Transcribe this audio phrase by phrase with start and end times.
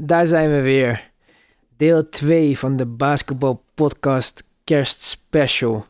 [0.00, 1.10] Daar zijn we weer.
[1.76, 5.86] Deel 2 van de Basketball Podcast Kerst Special.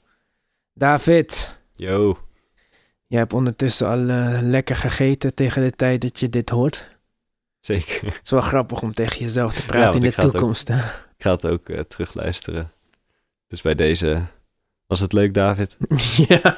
[0.75, 2.19] David, Yo.
[3.07, 6.91] jij hebt ondertussen al eh, lekker gegeten tegen de tijd dat je dit hoort.
[7.61, 8.05] Zeker.
[8.05, 10.69] Het is wel grappig om tegen jezelf te praten in de ook- toekomst.
[10.69, 10.79] Ik
[11.19, 12.71] ga het ook eh, terugluisteren.
[13.47, 14.23] Dus bij deze...
[14.87, 15.77] Was het leuk, David?
[16.29, 16.57] ja.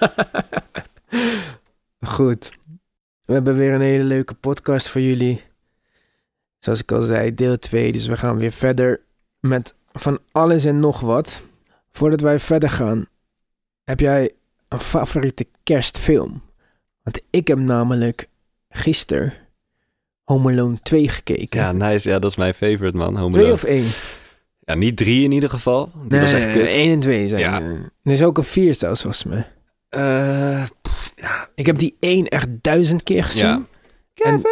[2.01, 2.53] Goed.
[3.25, 5.43] We hebben weer een hele leuke podcast voor jullie.
[6.65, 7.93] Zoals ik al zei, deel 2.
[7.93, 9.01] Dus we gaan weer verder
[9.41, 11.43] met van alles en nog wat.
[11.91, 13.07] Voordat wij verder gaan,
[13.85, 14.31] heb jij
[14.69, 16.43] een favoriete kerstfilm?
[17.03, 18.29] Want ik heb namelijk
[18.69, 19.33] gisteren
[20.25, 21.61] Home Alone 2 gekeken.
[21.61, 22.09] Ja, nice.
[22.09, 23.17] Ja, dat is mijn favorite, man.
[23.17, 23.53] Home 2 Alone.
[23.63, 23.85] of 1?
[24.61, 25.91] Ja, niet drie in ieder geval.
[25.95, 26.55] Die Nee, was echt kut.
[26.63, 27.63] nee, 1 en 2 zijn Ja.
[27.63, 27.91] er.
[28.03, 29.47] Er is ook een 4 zelfs, volgens mij.
[29.89, 31.49] Eh, pff, ja.
[31.55, 33.47] Ik heb die 1 echt duizend keer gezien.
[33.47, 33.63] Ja.
[34.15, 34.43] En-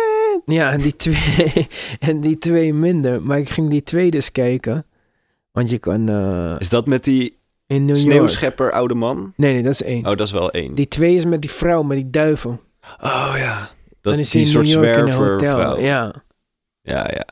[0.45, 3.23] Ja, en die twee, en die twee minder.
[3.23, 4.87] Maar ik ging die twee dus kijken.
[5.53, 8.01] Want je kan eh, Is dat met die in New York...
[8.01, 9.33] sneeuwschepper oude man?
[9.37, 10.07] Nee, nee, dat is één.
[10.07, 10.75] Oh, dat is wel één.
[10.75, 12.61] Die twee is met die vrouw, met die duivel.
[13.01, 13.71] Oh ja.
[14.01, 15.55] Dat is die soort zwerver hotel.
[15.55, 15.79] vrouw.
[15.79, 16.25] Ja.
[16.83, 17.27] ja, ja.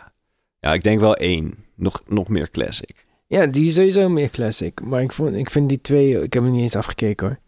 [0.60, 1.54] Ja, ik denk wel één.
[1.74, 3.06] Nog, nog meer classic.
[3.26, 4.80] ja, die is sowieso meer classic.
[4.80, 6.22] Maar ik, vond, ik vind die twee...
[6.22, 7.38] Ik heb hem niet eens afgekeken hoor.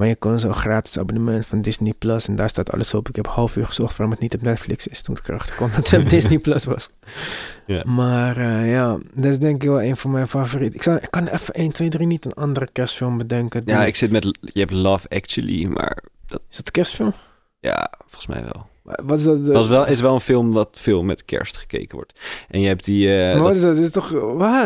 [0.00, 2.28] Maar je kon zo'n gratis abonnement van Disney Plus.
[2.28, 3.08] En daar staat alles op.
[3.08, 5.02] Ik heb half uur gezocht waarom het niet op Netflix is.
[5.02, 6.88] Toen ik erachter kwam dat het op Disney Plus was.
[7.84, 10.76] Maar eh, ja, dat is denk ik wel een van mijn favorieten.
[10.76, 13.62] Ik, zou, ik kan even 1, 2, 3 niet een andere kerstfilm bedenken.
[13.64, 14.24] Ja, ik zit met...
[14.40, 17.12] Je hebt Love Actually, maar Is dat een kerstfilm?
[17.60, 18.66] ja, volgens mij wel.
[18.82, 19.38] Wat is dat?
[19.40, 22.12] eh, Dat is wel, is wel een film wat veel met kerst gekeken wordt.
[22.48, 23.08] En je hebt die...
[23.08, 23.76] maar wat dat- is dat?
[23.76, 24.10] Is het toch...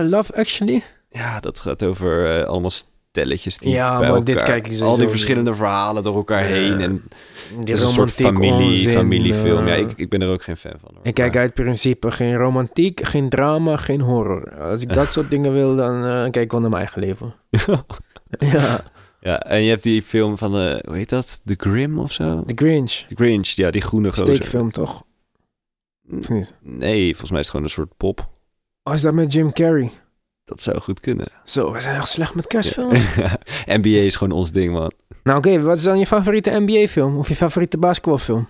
[0.03, 0.83] Love Actually?
[1.11, 2.71] ja, dat gaat over eh, allemaal
[3.15, 4.25] stelletjes die Ja, bij maar elkaar...
[4.35, 5.11] dit kijk ik sowieso Al die niet.
[5.11, 6.47] verschillende verhalen door elkaar Ja.
[6.49, 6.81] heen.
[6.81, 7.03] En
[7.51, 9.67] Die het is een soort familie, onzin, familiefilm.
[9.67, 9.81] Ja, eh.
[9.81, 10.91] ik, ik ben er ook geen fan van.
[10.95, 11.05] Hoor.
[11.07, 14.61] Ik kijk uit principe geen romantiek, geen drama, geen horror.
[14.61, 17.35] Als ik dat soort dingen wil, dan eh, kijk ik wel naar mijn eigen leven.
[18.55, 18.81] ja,
[19.21, 20.57] ja, en je hebt die film van...
[20.59, 21.41] eh hoe heet dat?
[21.45, 22.43] The Grim of zo?
[22.47, 22.91] The Grinch.
[22.91, 24.35] The Grinch, ja, die groene gozer.
[24.35, 25.03] Steekfilm toch?
[26.19, 26.55] Of niet?
[26.63, 28.29] Nee, volgens mij is het gewoon een soort pop.
[28.83, 29.91] Oh, is dat met Jim Carrey?
[30.45, 31.27] Dat zou goed kunnen.
[31.45, 33.15] Zo, we zijn echt slecht met kerstfilms.
[33.67, 34.93] NBA is gewoon ons ding, man.
[35.23, 37.17] Nou oké, wat is dan je favoriete NBA-film?
[37.19, 38.49] Of je favoriete basketbalfilm?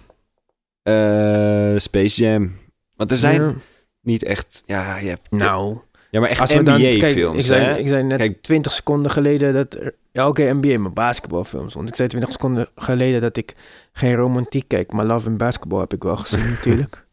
[0.82, 2.56] Eh, Space Jam.
[2.96, 3.54] Want er zijn Ja.
[4.00, 4.62] niet echt...
[4.66, 5.30] Ja, je hebt...
[5.30, 5.78] Nou,
[6.10, 6.38] Ja, maar echt.
[6.48, 7.76] Kijk, ik NBA-films, zei, hè?
[7.76, 9.74] ik zei net Kijk- 20 seconden geleden dat...
[9.74, 11.74] Er, ja oké, NBA, maar basketbalfilms.
[11.74, 13.54] Want ik zei 20 seconden geleden dat ik
[13.92, 14.92] geen romantiek kijk.
[14.92, 17.06] Maar Love and Basketball heb ik wel gezien natuurlijk.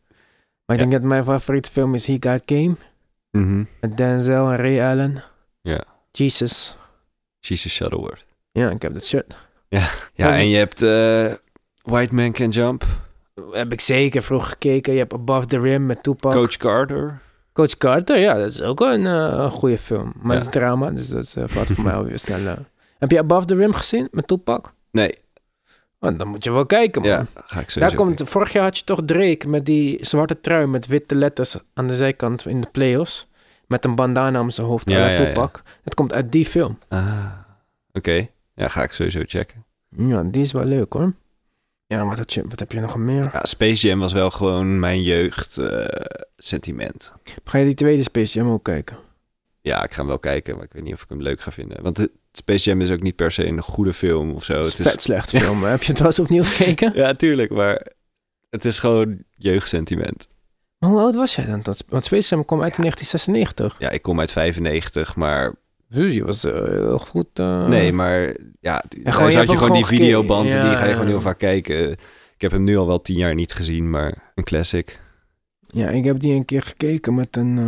[0.66, 0.90] Maar ik Ja.
[0.90, 2.75] denk dat mijn favoriete film is He Got Game.
[3.31, 3.64] Mhm.
[3.81, 5.24] Met Denzel en Ray Allen.
[5.62, 5.84] Ja.
[6.12, 6.78] Jesus.
[7.40, 8.25] Jesus Shuttleworth.
[8.52, 9.36] Ja, ik heb dat shirt.
[9.68, 11.34] Ja, Was- en je hebt eh,
[11.81, 12.84] White Man Can Jump.
[13.52, 14.94] Heb ik zeker vroeg gekeken.
[14.94, 16.31] Je hebt Above the Rim met Tupac.
[16.31, 17.20] Coach Carter.
[17.53, 20.14] Coach Carter, ja, dat is ook wel een, eh, een goede film.
[20.16, 20.44] Maar Ja.
[20.44, 22.56] het is drama, dus dat eh, valt voor mij alweer snel.
[23.00, 24.74] Heb je Above the Rim gezien met Tupac?
[24.91, 25.16] Nee,
[26.03, 27.12] Oh, dan moet je wel kijken, man.
[27.12, 28.28] ja, ga ik Daar komt, kijken.
[28.28, 31.95] vorig jaar had je toch Drake met die zwarte trui met witte letters aan de
[31.95, 33.28] zijkant in de playoffs.
[33.67, 35.25] Met een bandana om zijn hoofd, Ja, ja, ja.
[35.25, 35.61] Tupac.
[35.84, 36.78] Het komt uit die film.
[36.88, 37.25] Ah,
[37.91, 39.66] Oké, ja, ga ik sowieso checken.
[39.90, 41.13] Ja, die is wel leuk hoor.
[41.88, 43.29] Ja, wat, had je, wat heb je nog meer?
[43.34, 45.57] Ja, Space Jam was wel gewoon mijn jeugd
[46.38, 47.13] sentiment.
[47.44, 48.97] Ga je die tweede Space Jam ook kijken?
[49.61, 51.51] Ja, ik ga hem wel kijken, maar ik weet niet of ik hem leuk ga
[51.51, 51.84] vinden.
[51.84, 54.53] Want de, Space Jam is ook niet per se een goede film of zo.
[54.53, 55.64] Het is Het vet slecht film.
[55.64, 56.91] heb je het wel eens opnieuw gekeken?
[57.02, 57.88] ja, tuurlijk, maar
[58.50, 60.28] het is gewoon jeugdsentiment.
[60.78, 61.61] Maar hoe oud was jij dan?
[61.61, 63.76] Dat, want Space Jam kwam uit in 1996.
[63.79, 65.55] Ja, ik kom uit 95, maar
[65.90, 67.28] Dus je was eh, heel goed.
[67.34, 70.85] eh, Nee, maar ja, gewoon, thuis je had je gewoon die gewoon videoband die ga
[70.85, 71.91] je gewoon heel vaak kijken.
[72.35, 75.00] Ik heb hem nu al wel tien jaar niet gezien, maar een classic.
[75.67, 77.64] Ja, ik heb die een keer gekeken met een, met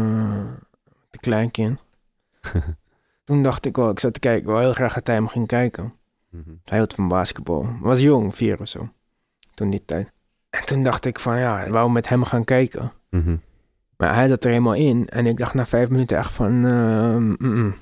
[1.11, 1.79] een kleinkind.
[3.23, 5.27] Toen dacht ik wel, ik zat te kijken, ik wil heel graag dat hij hem
[5.27, 5.93] ging kijken.
[6.29, 6.49] Mhm.
[6.65, 7.69] Hij hield van basketbal.
[7.79, 8.89] Was jong, vier of zo.
[9.53, 10.11] Toen die tijd.
[10.49, 12.91] En toen dacht ik van, ja, wou met hem gaan kijken.
[13.09, 13.35] Mhm.
[13.97, 15.09] Maar hij zat er helemaal in.
[15.09, 16.65] En ik dacht na vijf minuten echt van...
[16.65, 17.75] eh, mm, mm.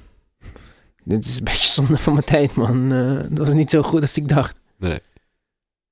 [1.04, 2.92] Dit is een beetje zonde van mijn tijd, man.
[2.92, 4.60] Eh, dat was niet zo goed als ik dacht.
[4.78, 5.00] Nee.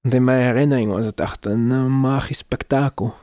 [0.02, 3.14] Want in mijn herinnering was het echt een eh, magisch spektakel.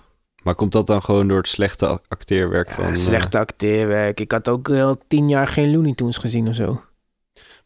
[0.47, 2.85] Maar komt dat dan gewoon door het slechte acteerwerk Ja, van...
[2.85, 4.21] eh, slechte acteerwerk.
[4.21, 6.83] Ik had ook al tien jaar geen Looney Tunes gezien of zo.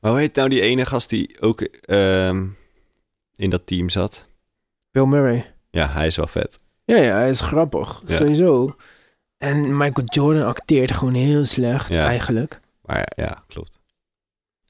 [0.01, 2.47] maar hoe heet nou die ene gast die ook ehm,
[3.37, 4.27] in dat team zat?
[4.91, 5.55] Bill Murray.
[5.71, 6.59] Ja, hij is wel vet.
[6.85, 8.03] Ja, ja, hij is grappig.
[8.07, 8.17] Ja.
[8.17, 8.77] Sowieso.
[9.39, 12.07] En Michael Jordan acteert gewoon heel slecht, Ja.
[12.07, 12.61] eigenlijk.
[12.85, 13.79] Maar ja, ja, klopt.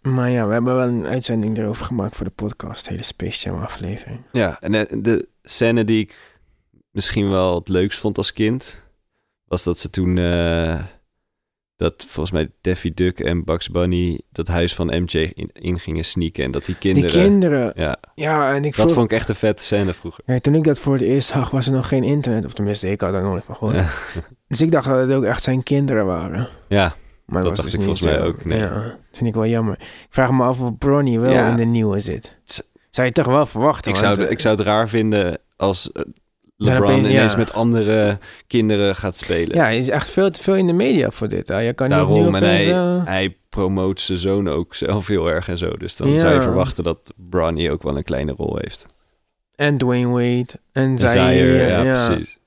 [0.02, 2.88] Maar ja, we hebben wel een uitzending erover gemaakt voor de podcast.
[2.88, 4.22] Hele Space Jam aflevering.
[4.32, 6.29] Ja, en eh, de scène die ik
[6.90, 8.82] misschien wel het leukst vond als kind...
[9.44, 10.18] was dat ze toen...
[10.18, 10.80] eh,
[11.76, 16.04] dat volgens mij Daffy Duck en Bugs Bunny dat huis van MJ in, in gingen
[16.04, 16.44] sneaken.
[16.44, 17.10] En dat die kinderen...
[17.10, 17.72] Die kinderen.
[17.76, 18.92] Ja, Ja, en ik dat vroeg...
[18.92, 20.24] vond ik echt een vette scène vroeger.
[20.26, 22.44] Ja, toen ik dat voor het eerst zag, was er nog geen internet.
[22.44, 23.76] Of tenminste, ik had daar nooit van gehoord.
[23.76, 23.88] Ja,
[24.48, 26.48] Dus ik dacht dat het ook echt zijn kinderen waren.
[26.68, 26.94] ja
[27.26, 28.24] Maar Dat was dacht dus ik volgens mij zo.
[28.24, 28.58] ook, nee.
[28.58, 29.74] Ja, dat vind ik wel jammer.
[29.80, 31.50] Ik vraag me af of Bronny wel Ja.
[31.50, 32.36] in de nieuwe zit.
[32.90, 33.90] Zou je toch wel verwachten?
[33.90, 36.02] ik, zou, ik zou het raar vinden als eh,
[36.64, 37.12] LeBron opeens, ja.
[37.12, 39.56] ineens met andere kinderen gaat spelen.
[39.56, 41.48] Ja, hij is echt veel te veel in de media voor dit.
[41.48, 41.58] Hè.
[41.58, 42.64] Je kan niet Daarom, en opeens...
[42.64, 45.70] hij, hij promoot zijn zoon ook zelf heel erg en zo.
[45.70, 46.18] Dus dan Ja.
[46.18, 48.86] zou je verwachten dat Bronny ook wel een kleine rol heeft.
[49.54, 50.46] En Dwayne Wade.
[50.72, 51.18] En En Zaire.
[51.18, 52.38] Zaire, ja, ja, precies.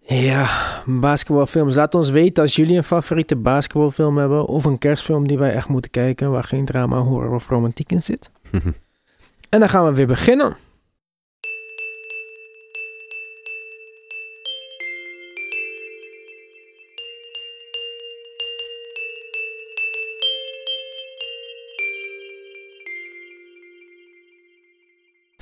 [0.00, 0.48] Ja,
[0.86, 1.74] basketbalfilms.
[1.74, 4.46] Laat ons weten als jullie een favoriete basketbalfilm hebben.
[4.46, 6.30] Of een kerstfilm die wij echt moeten kijken.
[6.30, 8.30] Waar geen drama, horror of romantiek in zit.
[9.48, 10.56] En dan gaan we weer beginnen.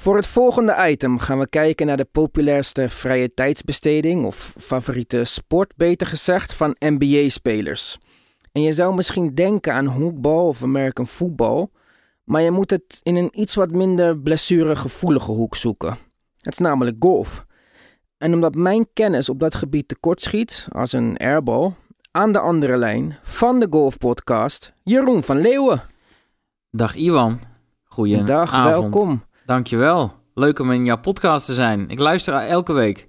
[0.09, 5.73] Voor het volgende item gaan we kijken naar de populairste vrije tijdsbesteding, of favoriete sport
[5.77, 7.99] beter gezegd, van NBA-spelers.
[8.53, 11.69] En je zou misschien denken aan honkbal of American football,
[12.25, 15.99] maar je moet het in een iets wat minder blessuregevoelige hoek zoeken.
[16.39, 17.45] Het is namelijk golf.
[18.19, 21.75] En omdat mijn kennis op dat gebied tekortschiet, als een airball,
[22.11, 25.83] aan de andere lijn van de golfpodcast, Jeroen van Leeuwen.
[26.71, 27.41] Dag Iwan.
[27.85, 29.27] Goeie Dag, welkom.
[29.49, 30.13] Dankjewel.
[30.35, 31.89] Leuk om in jouw podcast te zijn.
[31.89, 33.09] Ik luister elke week.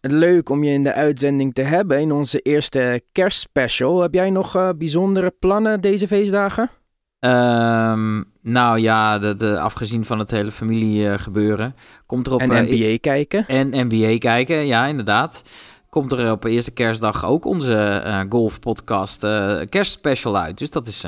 [0.00, 4.00] Leuk om je in de uitzending te hebben in onze eerste kerstspecial.
[4.00, 6.70] Heb jij nog eh, bijzondere plannen deze feestdagen?
[7.18, 11.74] Ehm, nou ja, de, de, afgezien van het hele familiegebeuren,
[12.06, 12.40] komt er op...
[12.40, 13.46] en eh, NBA kijken?
[13.46, 15.42] en NBA kijken, ja, inderdaad.
[15.88, 20.58] Komt er op eerste kerstdag ook onze eh golfpodcast eh kerstspecial uit.
[20.58, 21.04] Dus dat is...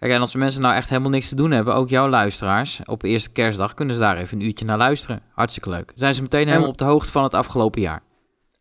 [0.00, 3.02] Kijk, en als mensen nou echt helemaal niks te doen hebben, ook jouw luisteraars, op
[3.02, 5.20] eerste kerstdag kunnen ze daar even een uurtje naar luisteren.
[5.34, 5.86] Hartstikke leuk.
[5.86, 8.02] Dan zijn ze meteen helemaal op de hoogte van het afgelopen jaar.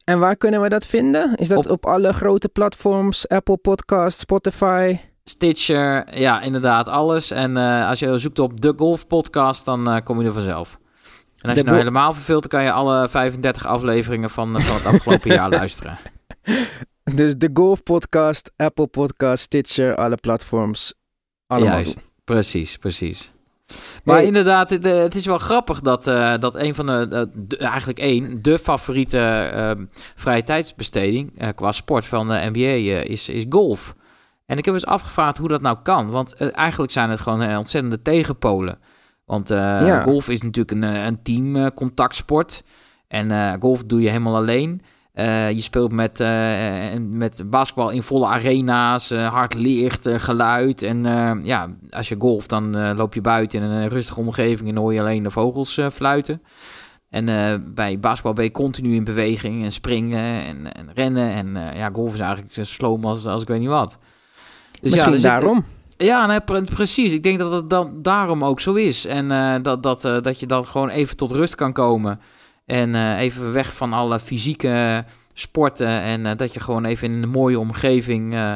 [0.03, 1.35] En waar kunnen we dat vinden?
[1.35, 3.27] Is dat op, Op- alle grote platforms?
[3.27, 4.97] Apple Podcast, Spotify?
[5.23, 7.31] Stitcher, ja, inderdaad, alles.
[7.31, 10.77] En eh, als je zoekt op de Golf Podcast, dan eh, kom je er vanzelf.
[11.41, 14.63] En als De je nou helemaal verveelt, dan kan je alle 35 afleveringen van, eh,
[14.63, 15.97] van het afgelopen jaar luisteren.
[17.15, 20.93] Dus de Golf Podcast, Apple Podcast, Stitcher, alle platforms.
[21.49, 22.03] Allemaal Juist, doen.
[22.23, 23.31] precies, precies.
[24.03, 27.57] Maar inderdaad, het, eh, het is wel grappig dat, eh, dat een van de, de-
[27.57, 29.71] eigenlijk één, de favoriete eh,
[30.15, 33.95] vrije tijdsbesteding eh, qua sport van de NBA eh, is, is golf.
[34.45, 37.41] En ik heb eens afgevraagd hoe dat nou kan, want eh, eigenlijk zijn het gewoon
[37.41, 38.79] eh, ontzettende tegenpolen.
[39.25, 40.01] Want eh, Ja.
[40.01, 42.63] golf is natuurlijk een, eh, een teamcontactsport.
[43.07, 44.81] en eh, golf doe je helemaal alleen.
[45.13, 50.81] Eh, je speelt met, en met basketbal in volle arena's, eh, hard licht, geluid.
[50.81, 51.03] En
[51.43, 54.99] ja, als je golft, dan loop je buiten in een rustige omgeving en hoor je
[54.99, 56.41] alleen de vogels fluiten.
[57.09, 57.25] En
[57.75, 61.29] bij basketbal ben je continu in beweging en springen en, en rennen.
[61.33, 63.97] En ja, golf is eigenlijk zo sloom als, als ik weet niet wat.
[64.81, 65.65] Dus Misschien er zit- daarom.
[65.97, 67.13] ja, nee, pre- precies.
[67.13, 69.05] Ik denk dat het dan daarom ook zo is.
[69.05, 69.27] En
[69.61, 72.19] dat, dat, dat je dan gewoon even tot rust kan komen.
[72.69, 75.87] En eh, even weg van alle fysieke sporten.
[75.87, 78.53] En eh, dat je gewoon even in een mooie omgeving eh,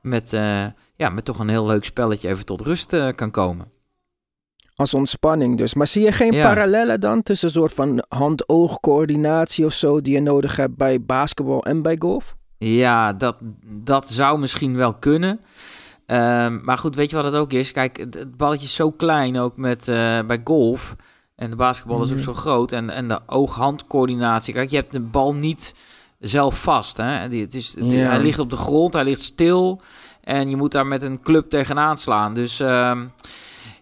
[0.00, 0.30] met,
[0.96, 3.70] ja, met toch een heel leuk spelletje even tot rust kan komen.
[4.74, 5.74] Als ontspanning dus.
[5.74, 6.42] Maar zie je geen Ja.
[6.42, 11.64] parallellen dan tussen een soort van hand-oog-coördinatie of zo die je nodig hebt bij basketbal
[11.64, 12.36] en bij golf?
[12.58, 15.40] Ja, dat, dat zou misschien wel kunnen.
[16.06, 17.72] Ehm, maar goed, weet je wat het ook is?
[17.72, 19.84] Kijk, het, balletje is zo klein ook met,
[20.26, 20.96] bij golf.
[21.36, 22.72] En de basketbal is ook zo groot.
[22.72, 24.54] En, en de oog-hand-coördinatie.
[24.54, 25.74] Kijk, je hebt de bal niet
[26.18, 26.96] zelf vast.
[26.96, 27.04] Hè?
[27.04, 27.98] Het is, het- Ja.
[28.08, 29.80] Hij ligt op de grond, hij ligt stil.
[30.20, 32.34] En je moet daar met een club tegenaan slaan.
[32.34, 33.06] Dus ehm,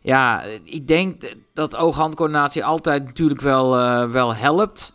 [0.03, 4.93] ja, ik denk dat oog-handcoördinatie altijd natuurlijk wel, eh, wel helpt.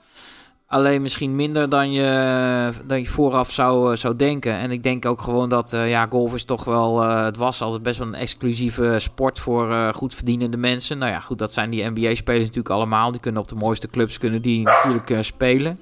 [0.69, 4.53] Alleen misschien minder dan je, dan je vooraf zou, eh, zou denken.
[4.53, 7.03] En ik denk ook gewoon dat eh, ja, golf is toch wel...
[7.03, 10.97] eh, het was altijd best wel een exclusieve sport voor eh, goed verdienende mensen.
[10.97, 13.11] Nou ja, goed, dat zijn die NBA-spelers natuurlijk allemaal.
[13.11, 15.79] Die kunnen op de mooiste clubs kunnen die natuurlijk spelen.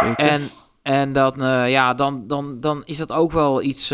[0.00, 0.16] Zeker.
[0.16, 0.48] En,
[0.82, 3.88] en dan, eh, ja, dan, dan, dan is dat ook wel iets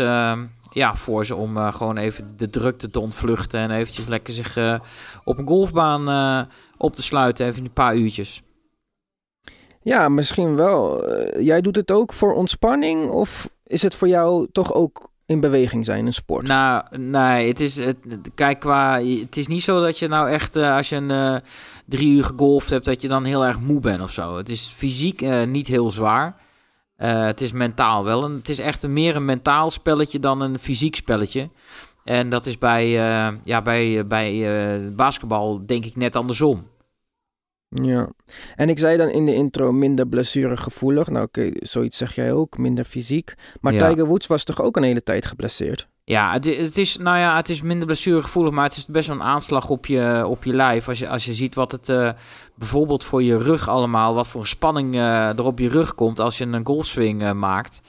[0.71, 3.59] ja, voor ze om gewoon even de drukte te ontvluchten.
[3.59, 4.79] En eventjes lekker zich
[5.23, 6.47] op een golfbaan
[6.77, 7.45] op te sluiten.
[7.45, 8.41] Even een paar uurtjes.
[9.81, 11.07] Ja, misschien wel.
[11.07, 15.39] Eh, jij doet het ook voor ontspanning of is het voor jou toch ook in
[15.39, 16.47] beweging zijn, een sport?
[16.47, 17.97] Nou, nee, het is, het,
[18.35, 21.35] kijk, qua, het is niet zo dat je nou echt, eh, als je een eh,
[21.85, 24.37] drie uur gegolfd hebt, dat je dan heel erg moe bent of zo.
[24.37, 26.35] Het is fysiek niet heel zwaar.
[26.95, 28.23] Het is mentaal wel.
[28.23, 31.49] En het is echt meer een mentaal spelletje dan een fysiek spelletje.
[32.03, 32.89] En dat is bij,
[33.43, 36.67] ja, bij, bij basketbal denk ik net andersom.
[37.69, 38.09] Ja,
[38.55, 41.09] en ik zei dan in de intro minder blessuregevoelig.
[41.09, 43.33] Nou oké, zoiets zeg jij ook, minder fysiek.
[43.61, 43.87] Maar Ja.
[43.89, 45.87] Tiger Woods was toch ook een hele tijd geblesseerd?
[46.03, 49.15] Ja, het, het is, nou ja, het is minder blessuregevoelig, maar het is best wel
[49.15, 50.87] een aanslag op je, op je lijf.
[50.87, 52.09] Als je, als je ziet wat het eh,
[52.55, 56.37] bijvoorbeeld voor je rug allemaal, wat voor spanning eh, er op je rug komt als
[56.37, 57.81] je een golfswing eh, maakt.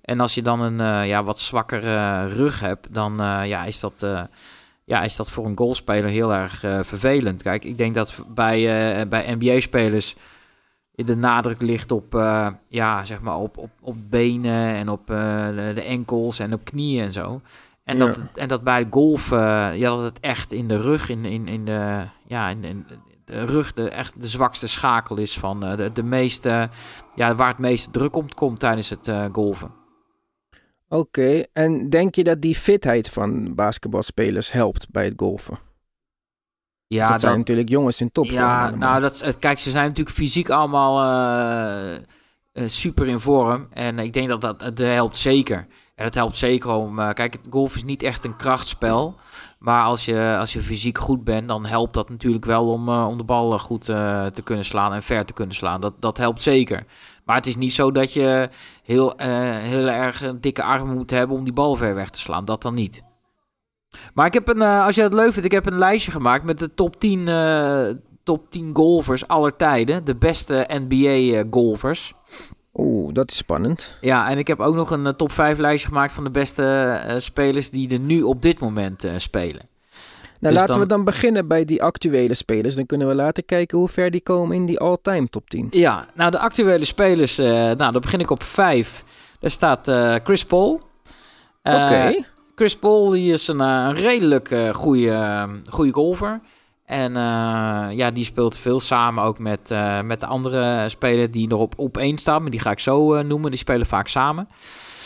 [0.00, 3.14] En als je dan een ja, wat zwakkere rug hebt, dan
[3.46, 4.06] ja, is, dat,
[4.84, 7.42] ja, is dat voor een golfspeler heel erg eh, vervelend.
[7.42, 8.58] Kijk, ik denk dat bij,
[9.00, 10.16] eh, bij NBA-spelers
[10.94, 15.82] de nadruk ligt op, eh, ja, zeg maar op, op, op benen en op de,
[15.86, 17.40] enkels en op knieën en zo.
[17.84, 18.04] En, Ja.
[18.04, 21.64] dat, en dat bij golf, ja, dat het echt in de rug, in, in, in
[21.64, 22.86] de, ja, in, in
[23.24, 26.68] de rug, de, echt de zwakste schakel is van de, de meeste,
[27.14, 29.83] ja, waar het meeste druk om komt tijdens het golven.
[30.94, 35.58] Oké, en denk je dat die fitheid van basketbalspelers helpt bij het golfen?
[36.86, 38.40] Ja, dat zijn natuurlijk jongens in topvorm.
[38.40, 38.78] Ja, allemaal.
[38.78, 42.02] nou, dat, kijk, ze zijn natuurlijk fysiek allemaal eh, eh,
[42.66, 43.66] super in vorm.
[43.70, 45.66] En ik denk dat dat, dat helpt zeker.
[45.94, 46.98] En dat helpt zeker om...
[46.98, 49.16] eh, kijk, het golf is niet echt een krachtspel.
[49.58, 53.16] Maar als je, als je fysiek goed bent, dan helpt dat natuurlijk wel om, om
[53.16, 55.80] de bal goed te kunnen slaan en ver te kunnen slaan.
[55.80, 56.84] Dat, dat helpt zeker.
[57.24, 58.48] Maar het is niet zo dat je
[58.82, 59.28] heel, eh,
[59.58, 62.44] heel erg een dikke armen moet hebben om die bal ver weg te slaan.
[62.44, 63.02] Dat dan niet.
[64.14, 66.44] Maar ik heb een, eh, als je het leuk vindt, ik heb een lijstje gemaakt
[66.44, 67.88] met de top 10, eh,
[68.22, 70.04] top 10 golfers aller tijden.
[70.04, 72.14] De beste NBA-golfers.
[72.74, 73.98] Oeh, dat is spannend.
[74.00, 77.70] Ja, en ik heb ook nog een top 5 lijstje gemaakt van de beste spelers
[77.70, 79.68] die er nu op dit moment spelen.
[80.44, 82.74] Nou, Dus laten dan- we dan beginnen bij die actuele spelers.
[82.74, 85.66] Dan kunnen we later kijken hoe ver die komen in die all-time top 10.
[85.70, 89.04] Ja, nou de actuele spelers, eh, nou dan begin ik op 5.
[89.40, 90.80] Daar staat eh, Chris Paul.
[91.62, 92.24] Eh, Oké.
[92.54, 96.40] Chris Paul die is een, een redelijk goede, goede golfer.
[96.84, 97.12] En
[97.96, 99.74] ja, die speelt veel samen ook met,
[100.04, 102.42] met de andere spelers die er op, op één staan.
[102.42, 103.50] Maar die ga ik zo noemen.
[103.50, 104.48] Die spelen vaak samen.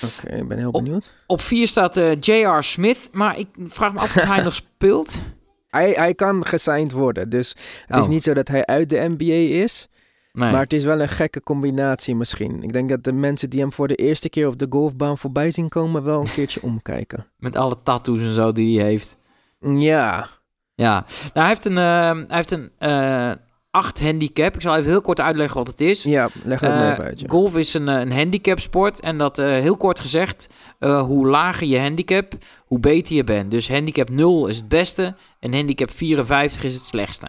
[0.05, 1.13] Oké, ik ben heel Op- benieuwd.
[1.27, 2.63] Op 4 staat eh, J.R.
[2.63, 3.09] Smith.
[3.13, 5.23] Maar ik vraag me af of hij nog speelt.
[5.69, 7.49] Hij, hij kan gesigned worden, dus
[7.87, 8.09] het is Oh.
[8.11, 9.89] niet zo dat hij uit de NBA is.
[10.33, 10.51] Nee.
[10.53, 12.63] Maar het is wel een gekke combinatie misschien.
[12.63, 15.51] Ik denk dat de mensen die hem voor de eerste keer op de golfbaan voorbij
[15.51, 17.27] zien komen wel een keertje omkijken.
[17.37, 19.17] Met alle tattoos en zo die hij heeft.
[19.61, 20.29] Ja,
[20.75, 23.33] Ja, nou, hij heeft een, eh, hij heeft een eh
[23.79, 24.55] 8 handicap.
[24.55, 26.03] Ik zal even heel kort uitleggen wat het is.
[26.03, 27.21] ja leg het Eh, maar even uit.
[27.21, 27.29] ja.
[27.29, 29.01] Golf is een, eh, een handicapsport.
[29.01, 32.33] En dat eh, heel kort gezegd, hoe lager je handicap,
[32.67, 33.51] hoe beter je bent.
[33.51, 37.29] Dus handicap 0 is het beste en handicap 54 is het slechtste.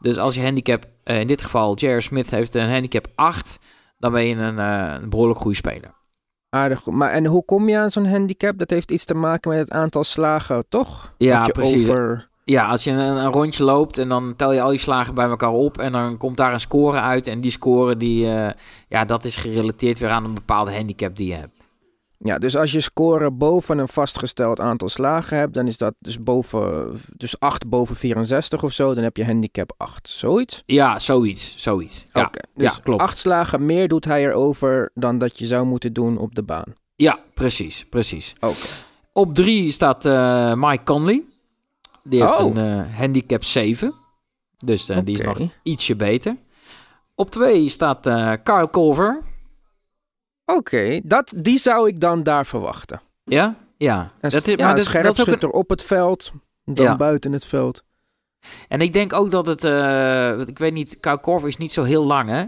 [0.00, 2.00] Dus als je handicap, in dit geval J.R.
[2.00, 3.58] Smith heeft een handicap 8,
[3.98, 5.94] dan ben je een, eh, een behoorlijk goede speler.
[6.48, 6.86] Aardig.
[6.86, 8.58] Maar en hoe kom je aan zo'n handicap?
[8.58, 11.14] Dat heeft iets te maken met het aantal slagen, toch?
[11.18, 11.88] Ja, precies.
[11.88, 12.28] Over...
[12.52, 15.28] Ja, als je een, een rondje loopt en dan tel je al die slagen bij
[15.28, 17.26] elkaar op en dan komt daar een score uit.
[17.26, 18.50] En die score, die, eh,
[18.88, 21.52] ja, dat is gerelateerd weer aan een bepaalde handicap die je hebt.
[22.18, 26.22] Ja, dus als je score boven een vastgesteld aantal slagen hebt, dan is dat dus
[26.22, 30.08] boven, dus 8 boven 64 of zo, dan heb je handicap 8.
[30.08, 30.62] Zoiets?
[30.66, 32.06] Ja, zoiets, zoiets.
[32.12, 33.00] Ja, Oké, dus ja, klopt.
[33.00, 36.74] 8 slagen meer doet hij erover dan dat je zou moeten doen op de baan.
[36.96, 38.34] ja precies, precies.
[38.40, 38.54] Oké.
[39.12, 41.22] Op drie staat eh, Mike Conley.
[42.04, 42.54] Die heeft Oh.
[42.54, 42.56] een
[42.86, 43.94] eh, handicap 7.
[44.56, 46.36] Dus eh, die is nog ietsje beter.
[47.14, 49.22] Op twee staat eh Kyle Culver.
[50.44, 53.00] Oké, dat die zou ik dan daar verwachten.
[53.24, 53.54] Ja?
[53.76, 54.12] Ja.
[54.20, 56.32] En Dat is, ja, maar dat, dat is ook een, scherpschutter op het veld,
[56.64, 56.96] dan Ja.
[56.96, 57.84] buiten het veld.
[58.68, 59.64] en ik denk ook dat het...
[59.64, 62.44] eh, ik weet niet, Kyle Culver is niet zo heel lang, hè?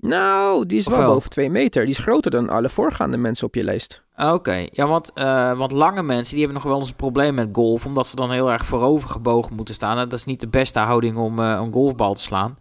[0.00, 1.12] Nou, die is wel, wel?
[1.12, 1.82] boven 2 meter.
[1.82, 4.02] Die is groter dan alle voorgaande mensen op je lijst.
[4.16, 7.48] Oké, ja, want, eh, want lange mensen die hebben nog wel eens een probleem met
[7.52, 9.98] golf, omdat ze dan heel erg voorover gebogen moeten staan.
[9.98, 12.58] En dat is niet de beste houding om eh, een golfbal te slaan.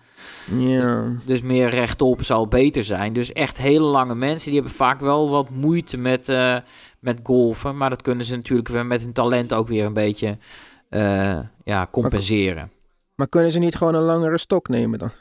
[0.58, 1.08] Ja.
[1.26, 3.14] Dus meer rechtop zal beter zijn.
[3.14, 6.58] Dus echt hele lange mensen, die hebben vaak wel wat moeite met, eh,
[7.00, 7.78] met golfen.
[7.78, 10.38] Maar dat kunnen ze natuurlijk weer met hun talent ook weer een beetje
[11.64, 12.72] ja, compenseren.
[13.16, 15.12] Maar kunnen ze niet gewoon een langere stok nemen dan?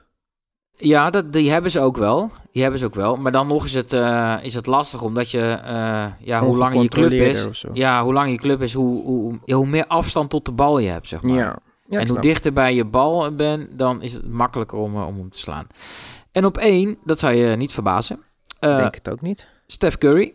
[0.78, 2.30] Ja, dat, die hebben ze ook wel.
[2.52, 3.16] Die hebben ze ook wel.
[3.16, 6.82] Maar dan nog is het, eh, is het lastig, omdat je, eh, ja, hoe langer
[6.82, 10.30] je club is, ja, hoe langer je club is, hoe, hoe, ja, hoe meer afstand
[10.30, 11.36] tot de bal je hebt, zeg maar.
[11.36, 11.58] Ja.
[11.88, 15.30] En hoe dichter bij je bal bent, dan is het makkelijker om, eh, om hem
[15.30, 15.66] te slaan.
[16.32, 18.16] En op één, dat zou je niet verbazen,
[18.60, 19.46] Ik denk het ook niet.
[19.66, 20.32] Steph Curry.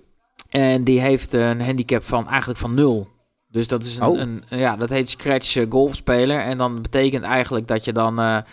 [0.50, 3.08] En die heeft een handicap van eigenlijk van nul.
[3.48, 4.20] Dus dat is een, Oh.
[4.20, 6.40] een ja, dat heet scratch golfspeler.
[6.40, 8.44] En dan betekent eigenlijk dat je dan,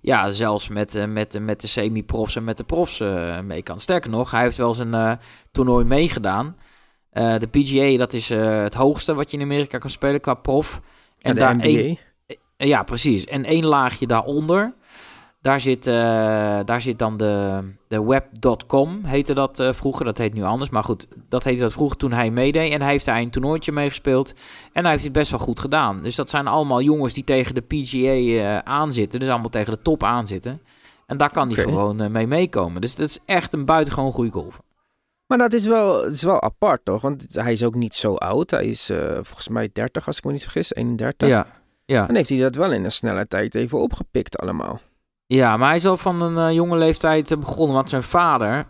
[0.00, 3.62] ja, zelfs met, eh, met, eh, met de semi-profs en met de profs eh, mee
[3.62, 3.78] kan.
[3.78, 5.12] Sterker nog, hij heeft wel eens een eh,
[5.50, 6.56] toernooi meegedaan.
[7.12, 10.80] De PGA, dat is het hoogste wat je in Amerika kan spelen qua prof.
[11.18, 11.62] En de daar NBA.
[11.64, 11.98] één-
[12.56, 13.24] ja, precies.
[13.24, 14.74] En één laagje daaronder,
[15.42, 15.94] daar zit, eh,
[16.64, 20.04] daar zit dan de, de web.com, heette dat eh, vroeger.
[20.04, 22.72] Dat heet nu anders, maar goed, dat heette dat vroeger toen hij meedeed.
[22.72, 24.34] En hij heeft daar een toernooitje meegespeeld.
[24.72, 26.02] En hij heeft het best wel goed gedaan.
[26.02, 29.20] Dus dat zijn allemaal jongens die tegen de PGA eh, aanzitten.
[29.20, 30.62] Dus allemaal tegen de top aanzitten.
[31.06, 32.80] En daar kan hij gewoon mee meekomen.
[32.80, 34.60] Dus dat is echt een buitengewoon goede golf.
[35.26, 37.02] Maar dat is wel, is wel apart, toch?
[37.02, 38.50] Want hij is ook niet zo oud.
[38.50, 40.74] Hij is volgens mij 30, als ik me niet vergis.
[40.74, 41.28] 31.
[41.28, 41.46] Ja,
[41.84, 42.06] ja.
[42.06, 44.80] Dan heeft hij dat wel in een snelle tijd even opgepikt allemaal.
[45.36, 47.74] Ja, maar hij is al van een eh, jonge leeftijd eh, begonnen.
[47.74, 48.66] Want zijn vader.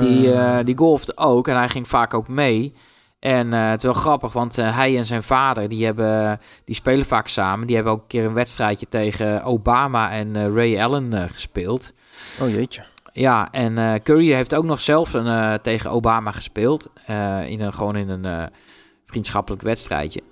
[0.00, 2.74] Die, eh, die golfde ook en hij ging vaak ook mee.
[3.18, 7.28] En het is wel grappig, want hij en zijn vader, die, hebben, die spelen vaak
[7.28, 7.66] samen.
[7.66, 11.92] Die hebben ook een keer een wedstrijdje tegen Obama en Ray Allen gespeeld.
[12.40, 12.84] Oh jeetje.
[13.12, 16.88] Ja, en Curry heeft ook nog zelf een, tegen Obama gespeeld.
[17.46, 18.50] in een, gewoon in een
[19.06, 20.22] vriendschappelijk wedstrijdje.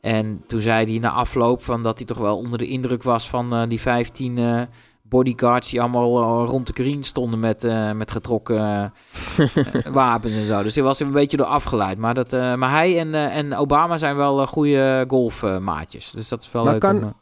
[0.00, 3.28] En toen zei hij na afloop van dat hij toch wel onder de indruk was
[3.28, 4.62] van die 15 eh,
[5.10, 8.92] bodyguards die allemaal eh, rond de green stonden met, eh, met getrokken
[9.36, 10.62] eh, wapens en zo.
[10.62, 11.98] Dus hij was er een beetje door afgeleid.
[11.98, 16.10] Maar, dat, maar hij en, en Obama zijn wel goede golfmaatjes.
[16.10, 17.14] dus dat is wel Maar leuk kan- om,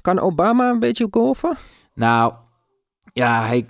[0.00, 1.56] Kan Obama een beetje golfen?
[1.94, 2.32] nou,
[3.12, 3.66] ja, hij,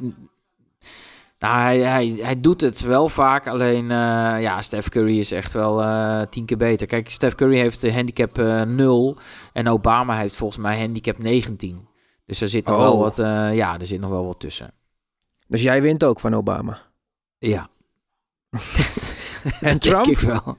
[1.38, 3.48] nou, hij, hij, hij doet het wel vaak.
[3.48, 5.84] Alleen, eh, ja, Steph Curry is echt wel
[6.30, 6.86] tien keer beter.
[6.86, 9.16] Kijk, Steph Curry heeft de handicap eh 0
[9.52, 11.88] en Obama heeft volgens mij handicap 19.
[12.26, 12.80] Dus er zit nog Oh.
[12.82, 14.70] wel wat, eh, ja, er zit nog wel wat tussen.
[15.48, 16.82] Dus jij wint ook van Obama.
[17.38, 17.68] Ja.
[18.50, 18.60] En
[19.60, 20.06] Denk Trump?
[20.06, 20.58] ik wel.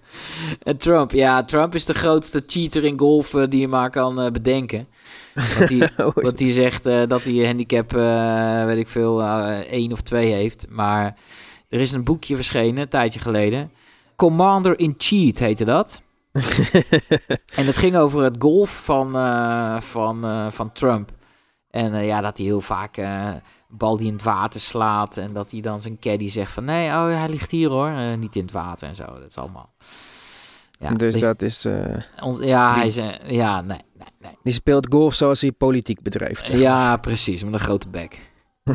[0.63, 4.21] En Trump, ja, Trump is de grootste cheater in golf eh, die je maar kan
[4.21, 4.87] eh, bedenken.
[5.57, 7.91] Want die, Oh, Want die zegt dat hij handicap,
[8.65, 9.23] weet ik veel,
[9.63, 10.65] één of twee heeft.
[10.69, 11.15] Maar
[11.69, 13.71] er is een boekje verschenen, een tijdje geleden.
[14.15, 16.01] Commander in Cheat heette dat.
[17.55, 19.11] En het ging over het golf van,
[19.81, 21.11] van, van Trump.
[21.77, 23.41] En eh, ja, dat hij heel vaak eh, een
[23.77, 25.17] bal die in het water slaat.
[25.17, 26.65] En dat hij dan zijn caddy zegt van...
[26.65, 27.87] Nee, oh, hij ligt hier hoor.
[27.89, 29.05] eh, niet in het water en zo.
[29.05, 29.73] Dat is allemaal...
[30.79, 31.65] Ja, dus die- dat is...
[31.65, 32.97] eh, ons- ja, die- hij is...
[32.97, 34.37] eh, ja, nee, nee, nee.
[34.43, 36.45] die speelt golf zoals hij politiek bedrijft.
[36.45, 36.63] zeg maar.
[36.63, 37.43] Ja, precies.
[37.43, 38.19] Met een grote bek.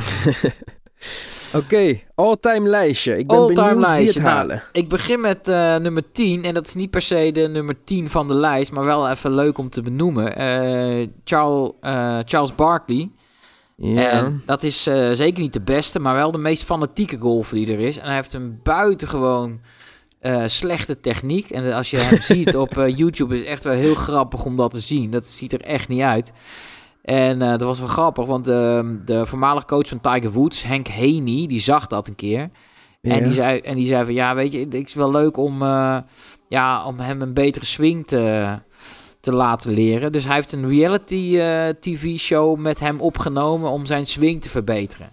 [1.55, 3.19] Oké, all-time lijstje.
[3.19, 4.21] Ik ben All-time benieuwd wie lijstje.
[4.21, 4.63] het Nou, halen.
[4.73, 6.45] Ik begin met eh, nummer 10.
[6.45, 8.73] En dat is niet per se de nummer 10 van de lijst.
[8.73, 10.37] Maar wel even leuk om te benoemen.
[10.37, 13.11] Eh, Charles, eh, Charles Barkley.
[13.77, 14.11] Ja.
[14.11, 16.01] En dat is zeker niet de beste.
[16.01, 17.99] Maar wel de meest fanatieke golfer die er is.
[17.99, 19.61] En hij heeft een buitengewoon
[20.47, 21.51] slechte techniek.
[21.51, 24.71] En als je hem ziet op YouTube is het echt wel heel grappig om dat
[24.71, 25.11] te zien.
[25.11, 26.33] Dat ziet er echt niet uit.
[27.03, 30.89] En eh, dat was wel grappig, want ehm, de voormalige coach van Tiger Woods, Henk
[30.89, 32.51] Haney, die zag dat een keer.
[33.01, 35.63] En, die zei, en die zei van, ja, weet je, het is wel leuk om,
[35.63, 35.97] eh,
[36.49, 38.59] ja, om hem een betere swing te,
[39.21, 40.13] te laten leren.
[40.13, 45.13] Dus hij heeft een reality eh, tv-show met hem opgenomen om zijn swing te verbeteren.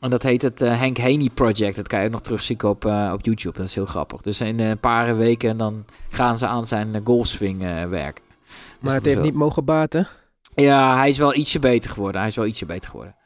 [0.00, 1.76] En dat heet het Hank Haney Project.
[1.76, 3.56] Dat kan je ook nog terugzien op, op YouTube.
[3.56, 4.20] Dat is heel grappig.
[4.20, 8.24] Dus in een paar weken dan gaan ze aan zijn golfswing werken.
[8.44, 10.08] Dus maar het heeft wel- niet mogen baten.
[10.54, 12.20] Ja, hij is wel ietsje beter geworden.
[12.20, 13.16] Hij is wel ietsje beter geworden.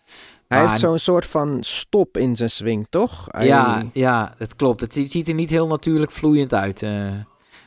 [0.49, 3.25] Hij Maar- heeft zo'n soort van stop in zijn swing, toch?
[3.27, 4.81] Hij- Ja, ja, het klopt.
[4.81, 6.83] Het zi- ziet er niet heel natuurlijk vloeiend uit.
[6.83, 7.11] eh.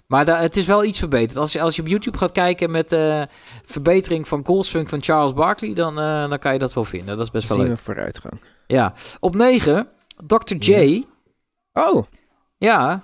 [0.07, 1.37] maar da- het is wel iets verbeterd.
[1.37, 3.27] Als je, als je op YouTube gaat kijken met de
[3.65, 7.17] verbetering van golfswing van Charles Barkley, dan, eh, dan kan je dat wel vinden.
[7.17, 7.75] Dat is best wel zien leuk.
[7.75, 8.41] we vooruitgang.
[8.67, 8.93] Ja.
[9.19, 9.87] Op 9,
[10.27, 10.55] Dr.
[10.55, 10.71] J.
[10.71, 11.89] Ja.
[11.91, 12.05] Oh,
[12.57, 13.03] Ja,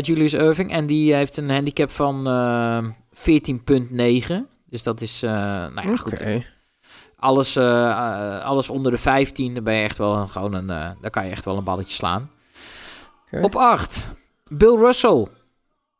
[0.00, 0.72] Julius Irving.
[0.72, 4.48] En die heeft een handicap van eh 14,9.
[4.70, 6.22] Dus dat is, eh, nou ja, goed.
[7.16, 10.70] Alles, eh, eh, alles onder de 15, dan ben je echt wel een, gewoon een,
[10.70, 12.30] eh, dan kan je echt wel een balletje slaan.
[13.30, 14.08] Op 8,
[14.48, 15.26] Bill Russell.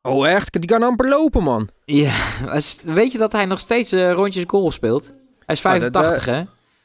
[0.03, 0.53] Oh, echt?
[0.53, 1.69] Die kan amper lopen, man.
[1.85, 2.15] Ja,
[2.85, 5.07] weet je dat hij nog steeds rondjes golf speelt?
[5.47, 6.43] Hij is Ah, dat, 85, hè?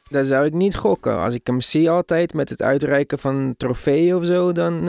[0.08, 1.18] Dat zou ik niet gokken.
[1.18, 4.86] Als ik hem zie altijd met het uitreiken van een trofee of zo, dan...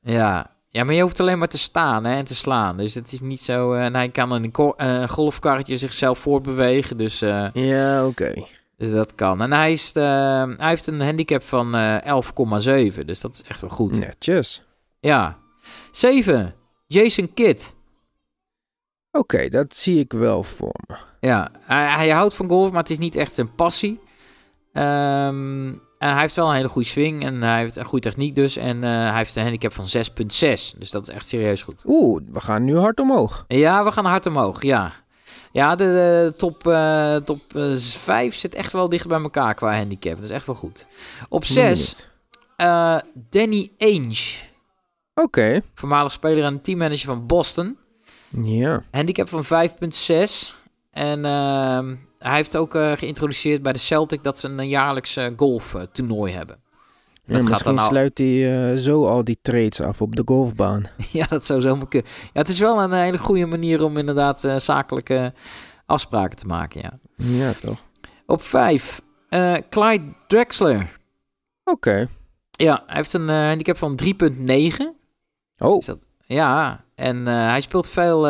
[0.00, 0.50] Ja.
[0.70, 2.76] Ja, maar je hoeft alleen maar te staan hè, en te slaan.
[2.76, 3.72] Dus het is niet zo...
[3.72, 8.44] eh, en hij kan in een eh, golfkarretje zichzelf voortbewegen, dus, eh, Ja, oké.
[8.76, 9.40] dus dat kan.
[9.42, 10.02] En hij, is, eh,
[10.56, 12.04] hij heeft een handicap van eh
[12.94, 13.98] 11,7, dus dat is echt wel goed.
[13.98, 14.62] Netjes.
[15.00, 15.38] Ja.
[15.90, 16.54] 7,
[16.86, 17.74] Jason Kidd.
[19.12, 20.96] Oké, dat zie ik wel voor me.
[21.20, 24.00] Ja, hij, hij houdt van golf, maar het is niet echt zijn passie.
[24.72, 28.34] Ehm, en hij heeft wel een hele goede swing en hij heeft een goede techniek
[28.34, 28.56] dus.
[28.56, 30.78] En eh, hij heeft een handicap van 6,6.
[30.78, 31.82] Dus dat is echt serieus goed.
[31.86, 33.44] Oeh, we gaan nu hard omhoog.
[33.48, 34.92] Ja, we gaan hard omhoog, ja.
[35.52, 37.40] Ja, de, de top, eh, top
[37.76, 40.16] 5 zit echt wel dicht bij elkaar qua handicap.
[40.16, 40.86] Dat is echt wel goed.
[41.28, 42.08] Op 6,
[43.30, 44.36] Danny Ainge.
[45.14, 45.60] Oké.
[45.74, 47.78] Voormalig speler en teammanager van Boston.
[48.42, 48.82] Ja.
[48.90, 50.54] Handicap van 5,6.
[50.90, 55.26] En ehm, hij heeft ook uh, geïntroduceerd bij de Celtic dat ze een jaarlijks uh,
[55.36, 56.58] golftoernooi hebben.
[57.24, 60.84] Ja, dat misschien gaat sluit hij uh, zo al die trades af op de golfbaan.
[61.12, 62.10] ja, dat zou zo kunnen.
[62.22, 65.32] Ja, het is wel een hele goede manier om inderdaad zakelijke
[65.86, 66.98] afspraken te maken, ja.
[67.16, 67.78] Ja, toch.
[68.26, 69.00] Op 5,
[69.70, 70.98] Clyde Drexler.
[71.64, 72.08] Oké.
[72.50, 74.08] Ja, hij heeft een handicap van 3,9.
[75.58, 75.84] Oh.
[75.84, 78.20] Dat, ja, en hij speelt veel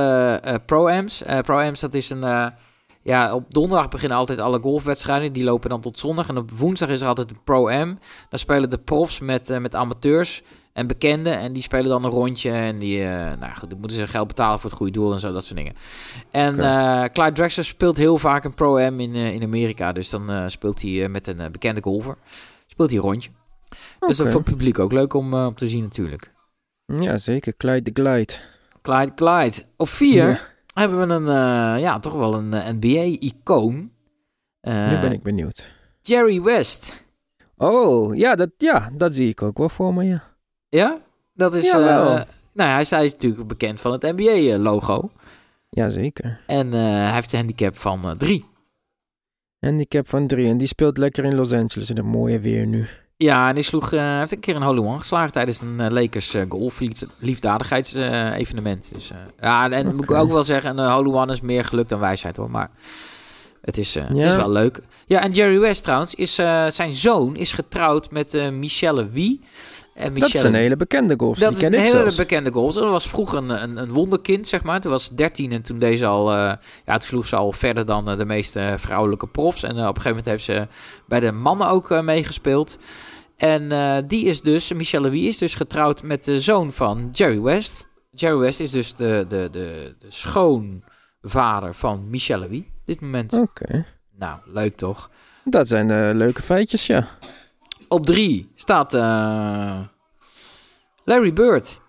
[0.66, 1.22] pro-ams.
[1.42, 2.53] pro-ams, dat is een
[3.03, 5.33] ja, op donderdag beginnen altijd alle golfwedstrijden.
[5.33, 6.29] Die lopen dan tot zondag.
[6.29, 7.99] En op woensdag is er altijd een Pro-Am.
[8.29, 11.39] Dan spelen de profs met, uh, met amateurs en bekenden.
[11.39, 12.51] En die spelen dan een rondje.
[12.51, 15.21] En die, uh, nou goed, dan moeten ze geld betalen voor het goede doel en
[15.21, 15.75] zo, dat soort dingen.
[16.31, 17.05] En okay.
[17.05, 19.93] uh, Clyde Drexler speelt heel vaak een Pro-Am in, in Amerika.
[19.93, 22.17] Dus dan speelt hij met een bekende golfer.
[22.67, 23.31] Speelt hij een rondje.
[23.31, 24.09] Okay.
[24.09, 26.33] Dus dat is voor het publiek ook leuk om, om te zien natuurlijk.
[26.87, 27.55] Ja, zeker.
[27.57, 28.33] Clyde de Glide.
[28.83, 29.63] Clyde Clyde.
[29.77, 30.29] Op vier...
[30.29, 33.90] Ja hebben we een, uh, ja, toch wel een uh, NBA-icoon.
[34.62, 35.72] Uh, nu ben ik benieuwd.
[36.00, 37.04] Jerry West.
[37.56, 40.22] Oh, ja dat, ja, dat zie ik ook wel voor me, ja.
[40.68, 40.98] Ja?
[41.35, 41.72] Dat is...
[42.52, 45.11] Nou, hij is, hij is natuurlijk bekend van het NBA-logo.
[45.70, 46.40] Jazeker.
[46.46, 48.44] En hij heeft een handicap van drie.
[49.59, 50.48] Handicap van drie.
[50.48, 52.87] En die speelt lekker in Los Angeles in het mooie weer nu.
[53.22, 55.87] Ja, en die sloeg, uh, heeft een keer een hole one geslagen tijdens een uh,
[55.88, 56.80] Lakers uh, golf
[57.18, 58.90] liefdadigheidsevenement.
[58.92, 59.92] dus, ja, en okay.
[59.92, 62.50] moet ik ook wel zeggen, een hole is meer geluk dan wijsheid hoor.
[62.50, 62.70] Maar
[63.62, 64.06] het is, ja.
[64.06, 64.80] het is wel leuk.
[65.06, 66.35] Ja, en Jerry West trouwens, is,
[66.68, 69.40] zijn zoon is getrouwd met Michelle Wie.
[69.94, 71.38] En Michelle, dat is een hele bekende golf.
[71.38, 72.16] Dat is een hele zelfs.
[72.16, 72.74] bekende golf.
[72.74, 74.80] Dat was vroeger een, een, een, wonderkind, zeg maar.
[74.80, 76.33] Toen was 13 en toen deze al...
[76.33, 76.37] Uh,
[76.85, 79.62] ja, het sloeg ze al verder dan uh, de meeste vrouwelijke profs.
[79.62, 80.66] En uh, op een gegeven moment heeft ze
[81.06, 82.78] bij de mannen ook meegespeeld.
[83.40, 87.40] En uh, die is dus, Michelle Wie is dus getrouwd met de zoon van Jerry
[87.40, 87.88] West.
[88.11, 93.33] Jerry West is dus de, de, de, de schoonvader van Michelle Wie, dit moment.
[93.33, 93.42] Oké.
[93.42, 93.87] Okay.
[94.16, 95.11] Nou, leuk toch?
[95.44, 97.09] Dat zijn uh, leuke feitjes, ja.
[97.88, 99.81] Op drie staat uh,
[101.05, 101.81] Larry Bird.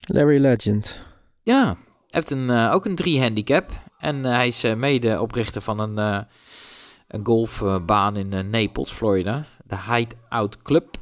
[0.00, 1.02] Larry Legend.
[1.42, 1.76] Ja,
[2.08, 3.70] heeft een, ook een drie handicap.
[3.98, 6.26] En hij is mede-oprichter van een,
[7.08, 10.96] een golfbaan in Naples, Florida de Hideout Club.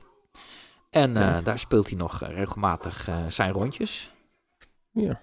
[0.91, 1.39] En ja.
[1.39, 4.13] uh, daar speelt hij nog regelmatig uh, zijn rondjes.
[4.91, 5.21] Ja.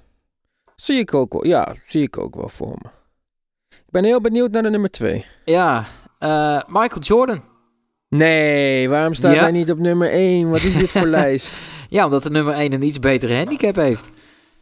[0.76, 1.46] Zie ik ook wel.
[1.46, 2.90] Ja, zie ik ook wel voor me.
[3.70, 5.26] Ik ben heel benieuwd naar de nummer twee.
[5.46, 5.86] Ja,
[6.20, 7.44] uh, Michael Jordan.
[8.10, 9.40] Nee, waarom staat ja.
[9.40, 10.50] hij niet op nummer 1?
[10.50, 11.58] Wat is dit voor lijst?
[11.90, 14.10] Ja, omdat de nummer 1 een iets betere handicap heeft.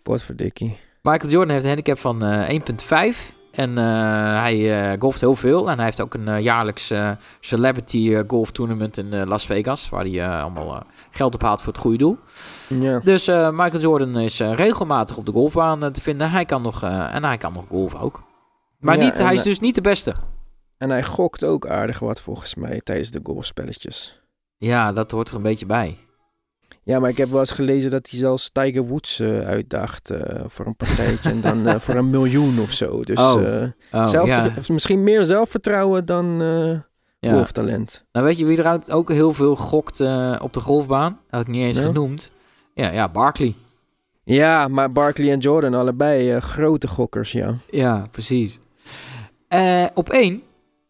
[0.03, 0.77] Potverdikkie.
[1.01, 2.23] Michael Jordan heeft een handicap van
[3.31, 3.40] 1,5.
[3.51, 3.85] En uh,
[4.41, 5.69] hij uh, golft heel veel.
[5.69, 6.93] En hij heeft ook een uh, jaarlijks
[7.39, 9.89] celebrity golf tournament in Las Vegas.
[9.89, 12.17] Waar hij allemaal geld ophaalt voor het goede doel.
[13.03, 16.31] Dus Michael Jordan is regelmatig op de golfbaan te vinden.
[16.31, 18.23] Hij kan nog, en hij kan nog golven ook.
[18.81, 20.13] Maar Ja, niet, hij is eh, dus niet de beste.
[20.77, 24.21] En hij gokt ook aardig wat volgens mij tijdens de golfspelletjes.
[24.57, 25.97] Ja, dat hoort er een beetje bij.
[26.83, 30.65] Ja, maar ik heb wel eens gelezen dat hij zelfs Tiger Woods uitdacht eh, voor
[30.65, 31.29] een partijtje.
[31.29, 33.03] en dan eh, voor een miljoen of zo.
[33.03, 33.63] Dus Oh.
[33.91, 34.53] Oh, zelf, ja.
[34.57, 36.39] of misschien meer zelfvertrouwen dan
[37.19, 37.33] ja.
[37.33, 38.05] golftalent.
[38.11, 39.99] Nou, weet je wie eruit ook heel veel gokt
[40.41, 41.11] op de golfbaan?
[41.11, 41.83] Dat had ik niet eens Ja.
[41.85, 42.31] genoemd.
[42.73, 43.55] Ja, ja, Barkley.
[44.23, 47.57] Ja, maar Barkley en Jordan allebei grote gokkers, ja.
[47.69, 48.59] Ja, precies.
[49.93, 50.41] Op één.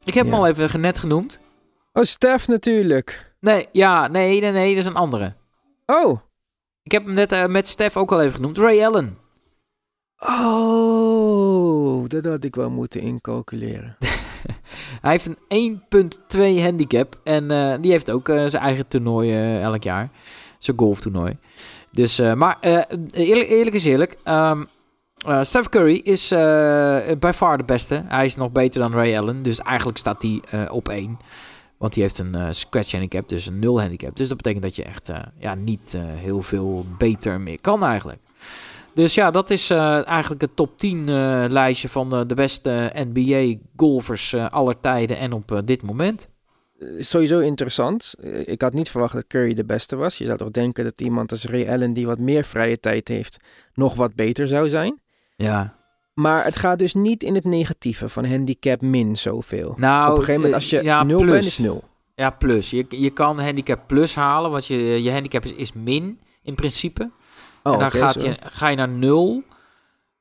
[0.04, 1.40] Ik heb hem al even net genoemd.
[1.94, 3.34] Oh, Stef natuurlijk.
[3.40, 5.34] Nee, ja, nee, nee, nee, dat is een andere.
[5.86, 6.20] Oh.
[6.84, 8.58] Ik heb hem net eh, met Stef ook al even genoemd.
[8.58, 9.18] Ray Allen.
[10.18, 13.98] Oh, dat had ik wel moeten incalculeren.
[15.02, 15.80] Hij heeft een
[16.58, 17.20] 1.2 handicap.
[17.24, 20.10] En eh, die heeft ook eh, zijn eigen toernooi elk jaar.
[20.60, 21.38] Zijn golftoernooi.
[21.92, 22.58] Dus, maar
[23.12, 24.18] eerlijk, eerlijk is eerlijk.
[24.24, 24.60] eh,
[25.42, 26.28] Steph Curry is
[27.20, 28.04] by far de beste.
[28.08, 29.44] Hij is nog beter dan Ray Allen.
[29.44, 31.18] Dus eigenlijk staat hij op één.
[31.82, 34.16] Want die heeft een eh, scratch handicap, dus een nul handicap.
[34.16, 37.84] Dus dat betekent dat je echt eh, ja, niet eh, heel veel beter meer kan
[37.84, 38.20] eigenlijk.
[38.94, 44.34] Dus ja, dat is eigenlijk het top 10 eh, lijstje van de, de beste NBA-golfers
[44.36, 46.30] aller tijden en op dit moment.
[47.00, 48.16] Sowieso interessant.
[48.46, 50.18] Ik had niet verwacht dat Curry de beste was.
[50.18, 53.38] Je zou toch denken dat iemand als Ray Allen, die wat meer vrije tijd heeft,
[53.74, 55.00] nog wat beter zou zijn.
[55.36, 55.81] Ja.
[56.22, 59.74] Maar het gaat dus niet in het negatieve van handicap min zoveel.
[59.78, 61.32] Nou, Op een gegeven moment, eh, als je ja, nul plus.
[61.32, 61.84] bent, is nul.
[62.16, 62.70] Ja, plus.
[62.70, 67.12] Je, je kan handicap plus halen, want je, je handicap is, is min in principe.
[67.64, 68.26] Oh, en dan gaat zo.
[68.26, 69.44] je, ga je naar nul.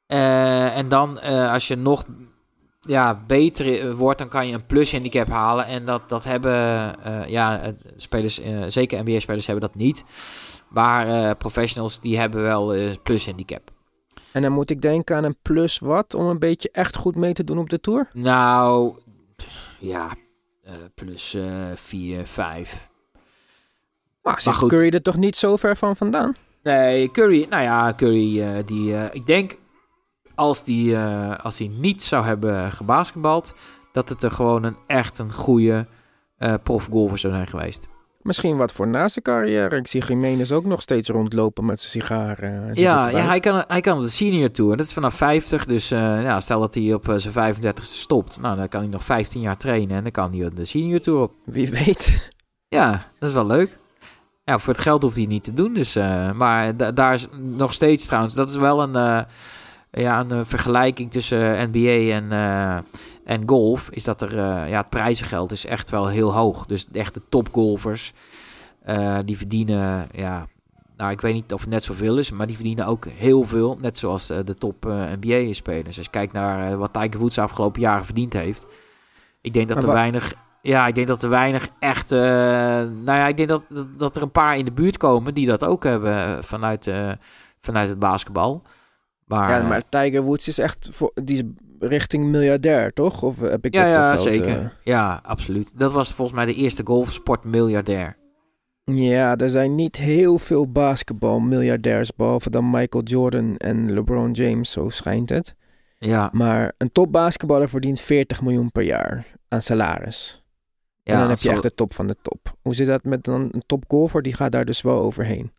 [0.06, 2.04] Eh, en dan eh, als je nog
[2.80, 5.66] ja, beter wordt, dan kan je een plus handicap halen.
[5.66, 6.52] En dat, dat hebben
[7.26, 10.04] ja, spelers, zeker NBA-spelers hebben dat niet.
[10.68, 13.70] Maar professionals die hebben wel plus handicap.
[14.32, 17.32] En dan moet ik denken aan een plus wat om een beetje echt goed mee
[17.32, 18.08] te doen op de Tour?
[18.12, 18.94] Nou,
[19.78, 20.08] ja,
[20.62, 21.36] eh, plus
[21.74, 22.88] 4, 5.
[24.22, 24.68] Maar zit goed.
[24.68, 26.36] Curry er toch niet zo ver van vandaan?
[26.62, 29.56] Nee, Curry, nou ja, Curry, eh, die, eh, ik denk
[30.34, 33.54] als die, eh, als hij niet zou hebben gebasketbald,
[33.92, 35.86] dat het er gewoon een echt een goede
[36.36, 37.88] eh profgolfer zou zijn geweest.
[38.22, 39.76] Misschien wat voor na zijn carrière.
[39.76, 42.36] Ik zie Jiménez ook nog steeds rondlopen met zijn sigaar.
[42.68, 44.76] zit Ja, ja hij, kan, hij kan op de senior tour.
[44.76, 45.66] Dat is vanaf 50.
[45.66, 48.40] Dus eh, ja, stel dat hij op eh, zijn 35ste stopt.
[48.40, 49.96] Nou, dan kan hij nog 15 jaar trainen.
[49.96, 51.32] En dan kan hij op de senior tour op.
[51.44, 52.28] Wie weet.
[52.68, 53.78] Ja, dat is wel leuk.
[54.44, 55.72] Ja, voor het geld hoeft hij niet te doen.
[55.74, 58.34] Dus, eh, maar da- daar is nog steeds trouwens.
[58.34, 59.26] Dat is wel een,
[59.90, 62.28] ja, een vergelijking tussen NBA en,
[63.30, 63.90] en golf.
[63.90, 66.66] Is dat er eh, ja, het prijzengeld is echt wel heel hoog.
[66.66, 68.12] Dus echt de topgolfers.
[68.82, 70.08] eh die verdienen.
[70.12, 70.46] Ja,
[70.96, 72.30] nou, ik weet niet of het net zoveel is.
[72.30, 73.78] Maar die verdienen ook heel veel.
[73.80, 74.84] Net zoals eh, de top
[75.20, 75.96] NBA-spelers.
[75.96, 78.66] Als je kijkt naar wat Tiger Woods de afgelopen jaren verdiend heeft.
[79.40, 82.10] Ik denk dat Maar er weinig ja, ik denk dat er weinig echt.
[82.10, 83.66] nou ja, ik denk dat,
[83.96, 86.90] dat, er een paar in de buurt komen die dat ook hebben vanuit,
[87.60, 88.62] vanuit het basketbal.
[89.24, 91.42] Maar, Ja, maar Tiger Woods is echt voor, die is
[91.80, 93.22] richting miljardair, toch?
[93.22, 94.58] Of heb ik ja, dat ja zeker.
[94.60, 94.66] eh?
[94.84, 95.72] Ja, absoluut.
[95.78, 98.18] Dat was volgens mij de eerste golfsportmiljardair.
[98.84, 104.88] Ja, er zijn niet heel veel basketbalmiljardairs, behalve dan Michael Jordan en LeBron James, zo
[104.88, 105.54] schijnt het.
[105.98, 110.42] Ja, Maar een topbasketballer verdient 40 miljoen per jaar aan salaris.
[111.02, 112.54] ja en dan heb je echt de top van de top.
[112.62, 114.22] Hoe zit dat met dan een topgolfer?
[114.22, 115.52] Die gaat daar dus wel overheen.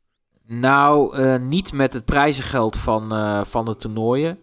[0.46, 4.38] Nou, eh, niet met het prijzengeld van, eh, van de toernooien.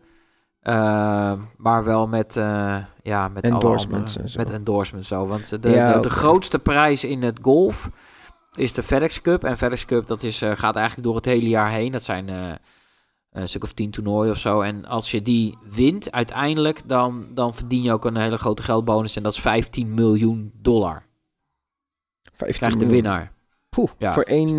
[0.61, 4.39] Eh, maar wel met, eh, ja, met Endorsements andere-.
[4.39, 5.27] Met endorsements zo.
[5.27, 7.91] Want de, Ja, de, de grootste prijs in het golf
[8.53, 9.45] is de FedEx Cup.
[9.45, 11.93] En FedEx Cup dat is, eh, gaat eigenlijk door het hele jaar heen.
[11.93, 12.53] Dat zijn eh,
[13.31, 14.61] een stuk of tien toernooien of zo.
[14.61, 19.17] En als je die wint uiteindelijk, dan, dan verdien je ook een hele grote geldbonus.
[19.17, 21.07] En dat is 15 miljoen dollar.
[22.33, 23.03] 15 Krijgt de miljoen.
[23.03, 23.33] winnaar.
[23.69, 24.13] Poeh, Ja.
[24.13, 24.57] voor één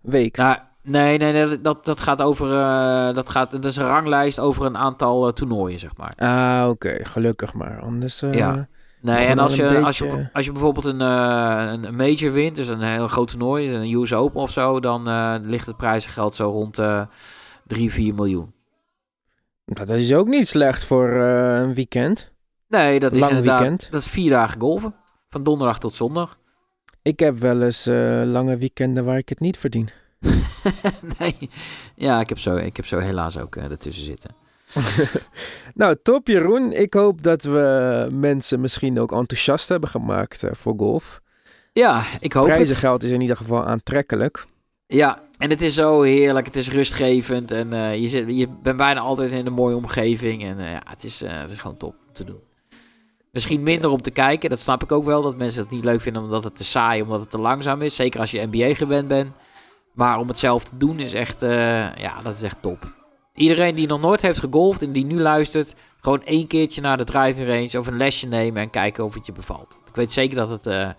[0.00, 0.36] week.
[0.36, 2.50] Nou, nee, nee, nee dat, dat gaat over.
[2.52, 6.12] eh, dat, gaat, dat is een ranglijst over een aantal eh, toernooien, zeg maar.
[6.16, 7.04] Ah, oké.
[7.04, 7.80] Gelukkig maar.
[7.80, 8.22] Anders...
[8.22, 8.68] eh, Ja.
[9.00, 12.80] Nee, en als je, als, je, als je bijvoorbeeld een, een major wint, dus een
[12.82, 15.02] heel groot toernooi, een US Open of zo, dan
[15.46, 17.02] ligt het prijzengeld zo rond eh
[17.66, 18.52] 3, 4 miljoen.
[19.64, 22.32] Dat is ook niet slecht voor een weekend.
[22.68, 23.58] Nee, dat is Lang inderdaad.
[23.60, 23.88] weekend.
[23.90, 24.94] Dat is vier dagen golven.
[25.30, 26.38] Van donderdag tot zondag.
[27.02, 27.84] Ik heb wel eens
[28.24, 29.88] lange weekenden waar ik het niet verdien.
[31.18, 31.50] nee.
[31.94, 34.34] Ja, ik heb zo, ik heb zo helaas ook eh, ertussen zitten.
[35.74, 36.72] nou, top Jeroen.
[36.72, 41.20] Ik hoop dat we mensen misschien ook enthousiast hebben gemaakt eh, voor golf.
[41.72, 42.54] Ja, ik hoop het.
[42.54, 44.44] Prijzengeld is in ieder geval aantrekkelijk.
[44.86, 46.46] Ja, en het is zo heerlijk.
[46.46, 47.52] Het is rustgevend.
[47.52, 50.44] En eh, je, zit, je bent bijna altijd in een mooie omgeving.
[50.44, 52.40] En ja, het is, het is gewoon top om te doen.
[53.30, 54.50] Misschien minder om te kijken.
[54.50, 55.22] Dat snap ik ook wel.
[55.22, 57.94] Dat mensen het niet leuk vinden omdat het te saai, omdat het te langzaam is.
[57.94, 59.34] Zeker als je NBA gewend bent.
[59.96, 62.94] Maar om het zelf te doen is echt, eh, ja, dat is echt top.
[63.34, 67.04] Iedereen die nog nooit heeft gegolfd en die nu luistert, gewoon één keertje naar de
[67.04, 69.78] driving range of een lesje nemen en kijken of het je bevalt.
[69.88, 70.90] Ik weet zeker dat het, eh,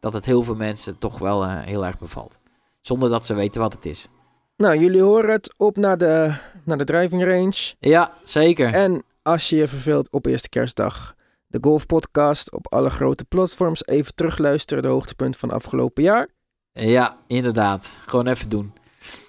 [0.00, 2.38] dat het heel veel mensen toch wel eh, heel erg bevalt.
[2.80, 4.08] Zonder dat ze weten wat het is.
[4.56, 5.54] Nou, jullie horen het.
[5.56, 6.34] Op naar de,
[6.64, 7.74] naar de driving range.
[7.78, 8.74] Ja, zeker.
[8.74, 11.14] En als je je verveelt op eerste kerstdag,
[11.46, 13.86] de Golf Podcast op alle grote platforms.
[13.86, 16.28] Even terugluisteren, de hoogtepunt van afgelopen jaar.
[16.72, 17.98] Ja, inderdaad.
[18.06, 18.72] Gewoon even doen.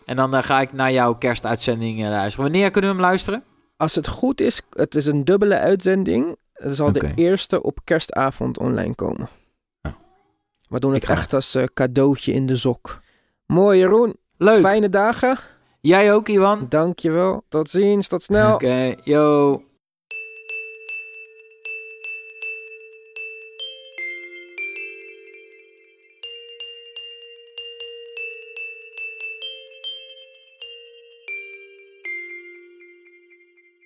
[0.06, 2.52] En dan eh, ga ik naar jouw kerstuitzending eh, luisteren.
[2.52, 3.44] Wanneer kunnen we hem luisteren?
[3.78, 6.36] Als het goed is, het is een dubbele uitzending.
[6.54, 9.30] Er zal de eerste op kerstavond online komen.
[9.82, 9.92] Oh.
[10.70, 13.00] We doen het echt als eh, cadeautje in de sok.
[13.46, 14.60] Mooi Jeroen, Leuk.
[14.62, 15.38] fijne dagen.
[15.82, 16.66] Jij ook, Iwan?
[16.70, 17.44] Dankjewel.
[17.50, 18.54] Tot ziens, tot snel.
[18.54, 19.64] Oké, yo.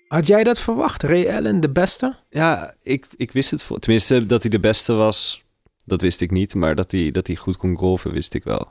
[0.07, 1.03] Had jij dat verwacht?
[1.03, 2.15] Ray Allen, de beste?
[2.29, 3.79] Ja, ik, ik wist het voor.
[3.79, 5.43] Tenminste, dat hij de beste was,
[5.85, 6.55] dat wist ik niet.
[6.55, 8.67] Maar dat hij, dat hij goed kon golven, wist ik wel.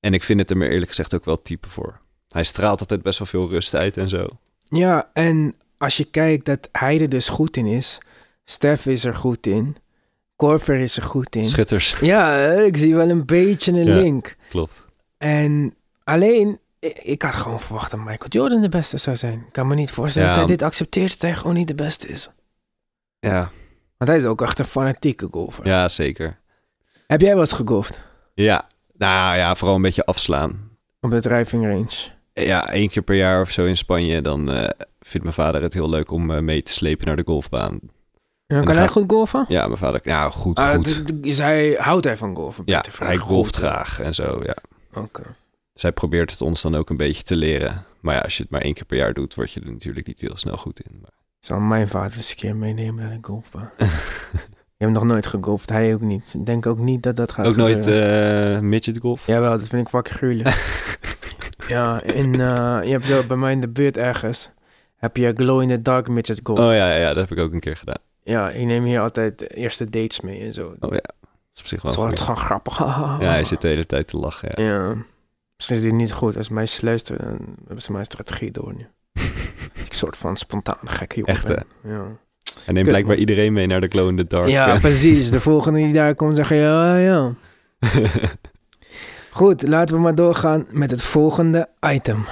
[0.00, 2.00] En ik vind het er maar eerlijk gezegd ook wel type voor.
[2.28, 4.26] Hij straalt altijd best wel veel rust uit en zo.
[4.68, 7.98] Ja, en als je kijkt dat hij er dus goed in is.
[8.44, 9.76] Stef is er goed in.
[10.36, 11.44] Corver is er goed in.
[11.44, 13.96] Schutters, Ja, ik zie wel een beetje een Ja.
[14.00, 14.36] link.
[14.48, 14.86] klopt.
[15.18, 15.74] En
[16.04, 16.58] alleen,
[16.92, 19.38] ik, had gewoon verwacht dat Michael Jordan de beste zou zijn.
[19.38, 20.34] Ik kan me niet voorstellen Ja.
[20.34, 22.30] dat hij dit accepteert dat hij gewoon niet de beste is.
[23.18, 23.50] Ja,
[23.96, 25.66] Want hij is ook echt een fanatieke golfer.
[25.66, 26.38] ja zeker.
[27.06, 27.98] Heb jij wel eens gegolfd
[28.34, 30.70] Ja, nou ja, vooral een beetje afslaan.
[31.00, 32.14] op de driving range?
[32.32, 34.20] Ja, één keer per jaar of zo in Spanje.
[34.22, 34.68] Dan eh,
[35.00, 37.78] vindt mijn vader het heel leuk om eh, mee te slepen naar de golfbaan.
[38.46, 39.44] Ja, kan hij gaat- goed golfen?
[39.48, 40.00] Ja, mijn vader...
[40.02, 40.84] Ja, goed, Ah, goed.
[40.84, 42.62] d- d- is hij, houdt hij van golfen?
[42.66, 44.56] Ja, hij golft graag en zo, ja.
[45.00, 45.22] Oké.
[45.76, 47.84] Zij probeert het ons dan ook een beetje te leren.
[48.00, 50.06] Maar ja, als je het maar één keer per jaar doet, word je er natuurlijk
[50.06, 50.98] niet heel snel goed in.
[51.00, 51.10] Maar...
[51.40, 53.70] Ik zal mijn vader eens een keer meenemen naar de golfbaan.
[54.78, 56.34] Je hebt nog nooit gegolfd, hij ook niet.
[56.34, 59.26] Ik denk ook niet dat dat gaat ook nooit eh midget golf?
[59.26, 60.86] Jawel, dat vind ik fucking gruwelijk.
[61.68, 64.50] ja, in, eh, je hebt zo bij mij in de buurt ergens...
[64.96, 66.58] heb je glow in the dark midget golf.
[66.58, 68.00] Oh ja, ja, ja, dat heb ik ook een keer gedaan.
[68.22, 70.66] Ja, ik neem hier altijd eerste dates mee en zo.
[70.66, 72.78] Oh ja, dat is op zich wel het is gewoon grappig.
[72.78, 74.64] Ja, hij zit de hele tijd te lachen, ja.
[74.64, 74.96] Ja.
[75.56, 76.36] Misschien is dit niet goed.
[76.36, 78.86] Als meisjes luisteren, dan hebben ze mijn strategie door nu.
[79.86, 81.48] ik soort van spontane gekke jongen Echt.
[81.48, 81.64] Ja.
[82.66, 83.16] Neemt Kut, blijkbaar man.
[83.16, 84.48] iedereen mee naar de Glow in the Dark.
[84.48, 85.30] ja, precies.
[85.30, 87.34] De volgende die daar komt zeggen, ja, ja.
[89.30, 92.24] Goed, laten we maar doorgaan met het volgende item.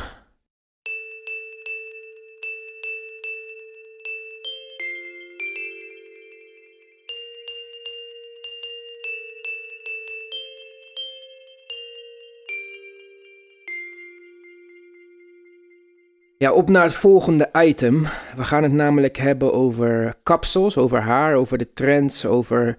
[16.44, 18.02] Ja, op naar het volgende item.
[18.37, 22.76] We gaan het namelijk hebben over kapsels, over haar, over de trends, over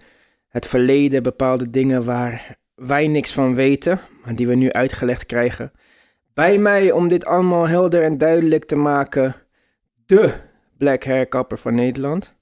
[0.47, 5.71] het verleden, bepaalde dingen waar wij niks van weten, maar die we nu uitgelegd krijgen.
[6.33, 9.35] Bij mij, om dit allemaal helder en duidelijk te maken,
[10.05, 10.33] de
[10.77, 12.33] black hair kapper van Nederland,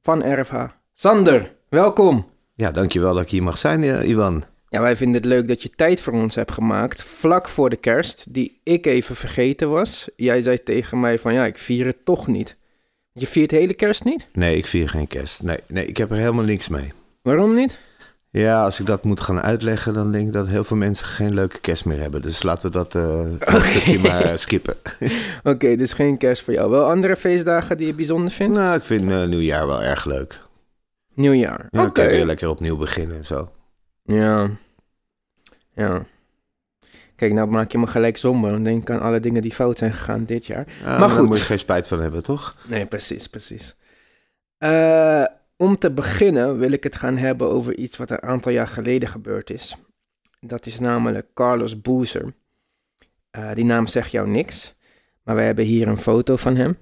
[0.00, 0.64] van RFH.
[0.92, 2.26] Sander, welkom.
[2.54, 4.44] Ja, dankjewel dat ik hier mag zijn, eh, Iwan.
[4.70, 7.76] Ja, wij vinden het leuk dat je tijd voor ons hebt gemaakt, vlak voor de
[7.76, 10.08] kerst, die ik even vergeten was.
[10.16, 12.56] Jij zei tegen mij van, ja, ik vier het toch niet.
[13.12, 14.26] Je viert de hele kerst niet?
[14.32, 15.42] Nee, ik vier geen kerst.
[15.42, 16.92] Nee, nee, ik heb er helemaal niks mee.
[17.22, 17.78] Waarom niet?
[18.30, 21.34] Ja, als ik dat moet gaan uitleggen, dan denk ik dat heel veel mensen geen
[21.34, 22.22] leuke kerst meer hebben.
[22.22, 24.74] Dus laten we dat een stukje maar eh, skippen.
[25.42, 26.70] Oké, dus geen kerst voor jou.
[26.70, 28.56] Wel andere feestdagen die je bijzonder vindt?
[28.56, 30.40] nou, ik vind eh, nieuwjaar wel erg leuk.
[31.14, 31.66] Nieuwjaar.
[31.70, 32.02] Ja, dan Oké.
[32.02, 33.50] je weer lekker opnieuw beginnen en zo.
[34.08, 34.50] Ja.
[35.74, 36.06] Ja.
[37.16, 38.50] Kijk, nou maak je me gelijk somber.
[38.50, 40.66] Dan denk ik aan alle dingen die fout zijn gegaan dit jaar.
[40.80, 41.26] Ja, Maar Daar goed.
[41.26, 42.56] moet je geen spijt van hebben, toch?
[42.68, 43.74] Nee, precies, precies.
[44.58, 45.24] Eh,
[45.56, 49.08] om te beginnen wil ik het gaan hebben over iets wat een aantal jaar geleden
[49.08, 49.76] gebeurd is.
[50.40, 52.34] Dat is namelijk Carlos Boozer.
[53.30, 54.74] Eh, die naam zegt jou niks,
[55.22, 56.78] maar we hebben hier een foto van hem.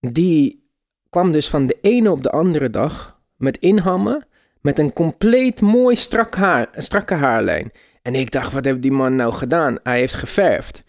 [0.00, 0.70] Die
[1.10, 4.26] kwam dus van de ene op de andere dag met inhammen
[4.60, 7.72] met een compleet mooi strak haar, strakke haarlijn.
[8.02, 9.78] En ik dacht, wat heeft die man nou gedaan?
[9.82, 10.82] Hij heeft geverfd.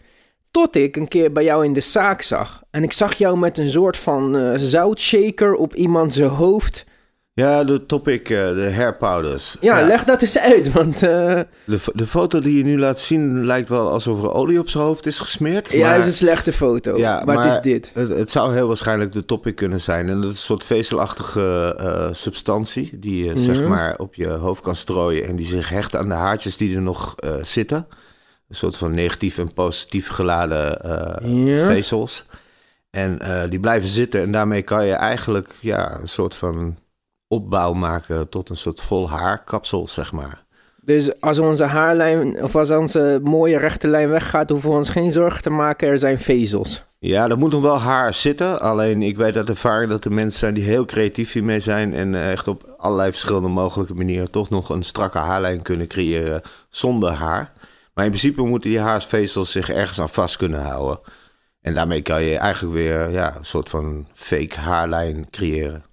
[0.50, 2.62] Tot ik een keer bij jou in de zaak zag.
[2.70, 6.84] En ik zag jou met een soort van eh, zoutshaker op iemand zijn hoofd.
[7.40, 9.56] Ja, de topic, eh, de hair powders.
[9.60, 13.46] Ja, leg dat eens uit, want eh, De, de foto die je nu laat zien
[13.46, 15.70] lijkt wel alsof er olie op zijn hoofd is gesmeerd.
[15.70, 16.96] ja, maar- het is een slechte foto.
[16.98, 17.90] Ja, maar- is dit?
[17.94, 20.08] Het, het zou heel waarschijnlijk de topic kunnen zijn.
[20.08, 23.68] En dat is een soort vezelachtige eh, substantie die je zeg Ja.
[23.68, 26.82] maar op je hoofd kan strooien en die zich hecht aan de haartjes die er
[26.82, 27.86] nog zitten.
[28.48, 30.78] Een soort van negatief en positief geladen
[31.46, 31.66] Ja.
[31.66, 32.26] vezels.
[32.90, 33.18] En
[33.50, 36.76] die blijven zitten en daarmee kan je eigenlijk ja, een soort van
[37.30, 40.44] opbouw maken tot een soort vol haarkapsel, zeg maar.
[40.82, 45.12] Dus als onze haarlijn, of als onze mooie rechte lijn weggaat, hoeven we ons geen
[45.12, 45.88] zorgen te maken.
[45.88, 46.82] Er zijn vezels.
[46.98, 48.60] Ja, er moet nog wel haar zitten.
[48.60, 51.94] Alleen ik weet uit ervaring dat er mensen zijn die heel creatief hiermee zijn.
[51.94, 56.42] En eh, echt op allerlei verschillende mogelijke manieren toch nog een strakke haarlijn kunnen creëren
[56.68, 57.52] zonder haar.
[57.94, 61.00] Maar in principe moeten die haarvezels zich ergens aan vast kunnen houden.
[61.60, 65.84] En daarmee kan je eigenlijk weer ja, een soort van fake haarlijn creëren.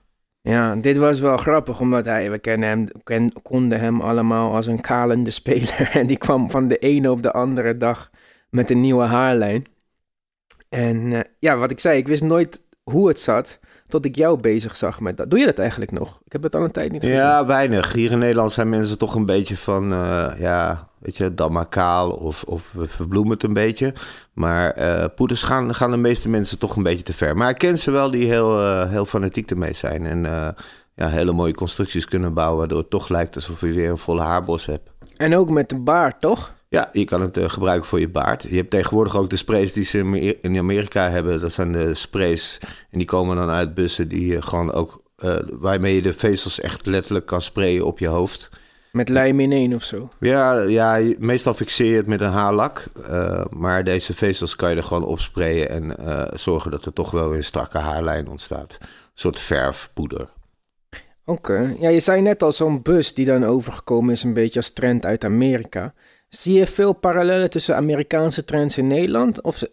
[0.48, 4.68] Ja, dit was wel grappig, omdat hij, we kennen hem, ken, konden hem allemaal als
[4.68, 5.90] een kalende speler.
[5.94, 8.10] En die kwam van de ene op de andere dag
[8.50, 9.66] met een nieuwe haarlijn.
[10.70, 14.40] En eh, ja, wat ik zei, ik wist nooit hoe het zat, tot ik jou
[14.40, 15.30] bezig zag met dat.
[15.30, 16.22] Doe je dat eigenlijk nog?
[16.26, 17.18] Ik heb het al een tijd niet gezien.
[17.18, 17.94] Ja, weinig.
[17.94, 21.68] Hier in Nederland zijn mensen toch een beetje van, eh, ja, weet je, dan maar
[21.68, 23.94] kaal of, of we verbloemen het een beetje.
[24.34, 27.36] Maar eh, poeders gaan, gaan de meeste mensen toch een beetje te ver.
[27.36, 30.06] Maar ik ken ze wel die heel, eh, heel fanatiek ermee zijn.
[30.06, 30.48] En eh,
[30.96, 34.22] ja, hele mooie constructies kunnen bouwen, waardoor het toch lijkt alsof je weer een volle
[34.22, 34.90] haarbos hebt.
[35.18, 36.56] En ook met de baard, toch?
[36.70, 38.44] Ja, je kan het gebruiken voor je baard.
[38.44, 41.40] Je hebt tegenwoordig ook de sprays die ze in Amer- in Amerika hebben.
[41.40, 42.60] Dat zijn de sprays.
[42.92, 45.02] En die komen dan uit bussen die gewoon ook...
[45.60, 48.50] waarmee je de vezels echt letterlijk kan sprayen op je hoofd.
[48.98, 50.10] Met lijm in één of zo.
[50.20, 52.86] Ja, ja, meestal fixeer je het met een haarlak.
[53.10, 57.12] eh, maar deze vezels kan je er gewoon opsprayen en eh, zorgen dat er toch
[57.12, 58.78] wel weer een strakke haarlijn ontstaat.
[58.82, 60.30] Een soort verfpoeder.
[61.26, 61.76] Oké.
[61.80, 65.06] Ja, je zei net al zo'n bus die dan overgekomen is, een beetje als trend
[65.06, 65.94] uit Amerika.
[66.30, 69.42] Zie je veel parallellen tussen Amerikaanse trends in Nederland?
[69.42, 69.64] Of,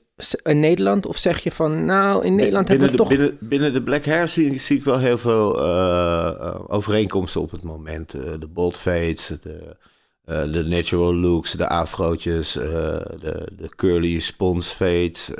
[0.42, 1.06] in Nederland?
[1.06, 3.26] Of zeg je van, nou, in Nederland binnen, hebben we de, toch...
[3.26, 7.50] binnen, binnen de black hair zie, zie ik wel heel veel eh, eh, overeenkomsten op
[7.50, 8.14] het moment.
[8.14, 9.76] Eh, de bold fades, de,
[10.24, 15.30] de natural looks, de afrootjes, de, de curly spons fades,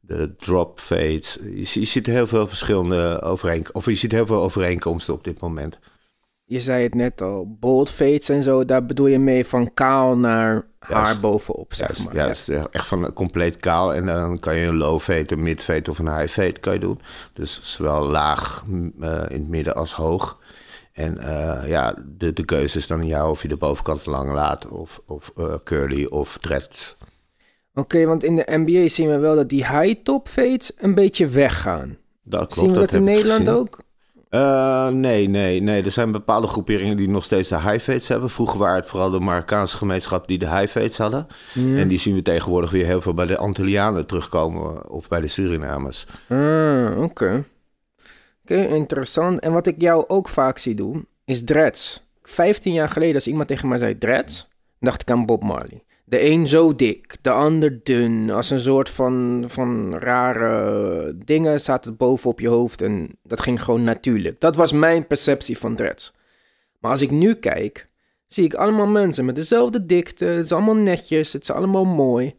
[0.00, 1.38] de drop fades.
[1.42, 3.74] Je, je ziet heel veel verschillende overeenkomsten.
[3.74, 5.78] Of je ziet heel veel overeenkomsten op dit moment.
[6.46, 10.16] Je zei het net al, bold fades en zo, daar bedoel je mee van kaal
[10.16, 11.20] naar haar Juist.
[11.20, 12.14] bovenop, zeg Juist, maar.
[12.14, 13.94] juist, eh, echt van compleet kaal.
[13.94, 16.72] En dan kan je een low fade, een mid fade of een high fade kan
[16.72, 17.00] je doen.
[17.32, 18.64] Dus zowel laag
[19.00, 20.38] eh, in het midden als hoog.
[20.94, 24.32] En eh, ja, de, de keuze is dan aan jou of je de bovenkant lang
[24.32, 26.96] laat of, of eh, curly of dreads.
[27.74, 31.26] Oké, want in de NBA zien we wel dat die high top fades een beetje
[31.26, 31.96] weggaan.
[32.22, 33.78] Dat klopt, zien we dat, in Nederland ook?
[34.34, 35.82] Eh, nee, nee, nee.
[35.82, 38.30] Er zijn bepaalde groeperingen die nog steeds de high fades hebben.
[38.30, 41.26] Vroeger waren het vooral de Marokkaanse gemeenschap die de high fades hadden.
[41.52, 41.76] Ja.
[41.76, 45.26] En die zien we tegenwoordig weer heel veel bij de Antillianen terugkomen of bij de
[45.26, 46.06] Surinamers.
[46.28, 47.44] Ah, oké.
[48.42, 49.40] Oké, interessant.
[49.40, 52.06] En wat ik jou ook vaak zie doen, is dreads.
[52.22, 54.48] 15 jaar geleden, als iemand tegen mij zei dreads,
[54.80, 55.83] dacht ik aan Bob Marley.
[56.06, 58.30] De een zo dik, de ander dun.
[58.30, 63.62] Als een soort van, van rare dingen zat het bovenop je hoofd en dat ging
[63.62, 64.40] gewoon natuurlijk.
[64.40, 66.12] Dat was mijn perceptie van dreads.
[66.80, 67.88] Maar als ik nu kijk,
[68.26, 70.24] zie ik allemaal mensen met dezelfde dikte.
[70.24, 72.34] Het is allemaal netjes, het is allemaal mooi.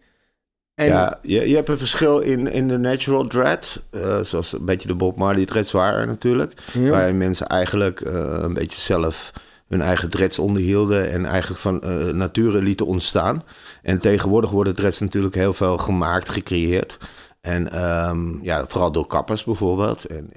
[0.76, 3.84] En Ja, je, je hebt een verschil in, in de natural dread.
[3.92, 6.54] eh, zoals een beetje de Bob Marley dreads waren natuurlijk.
[6.74, 6.90] Ja.
[6.90, 9.32] Waarin mensen eigenlijk eh, een beetje zelf
[9.76, 11.12] hun eigen dreads onderhielden.
[11.12, 13.44] En eigenlijk van eh nature lieten ontstaan.
[13.82, 16.98] En tegenwoordig worden dreads natuurlijk heel veel gemaakt, gecreëerd.
[17.42, 20.06] En ehm, ja, vooral door kappers bijvoorbeeld.
[20.06, 20.30] En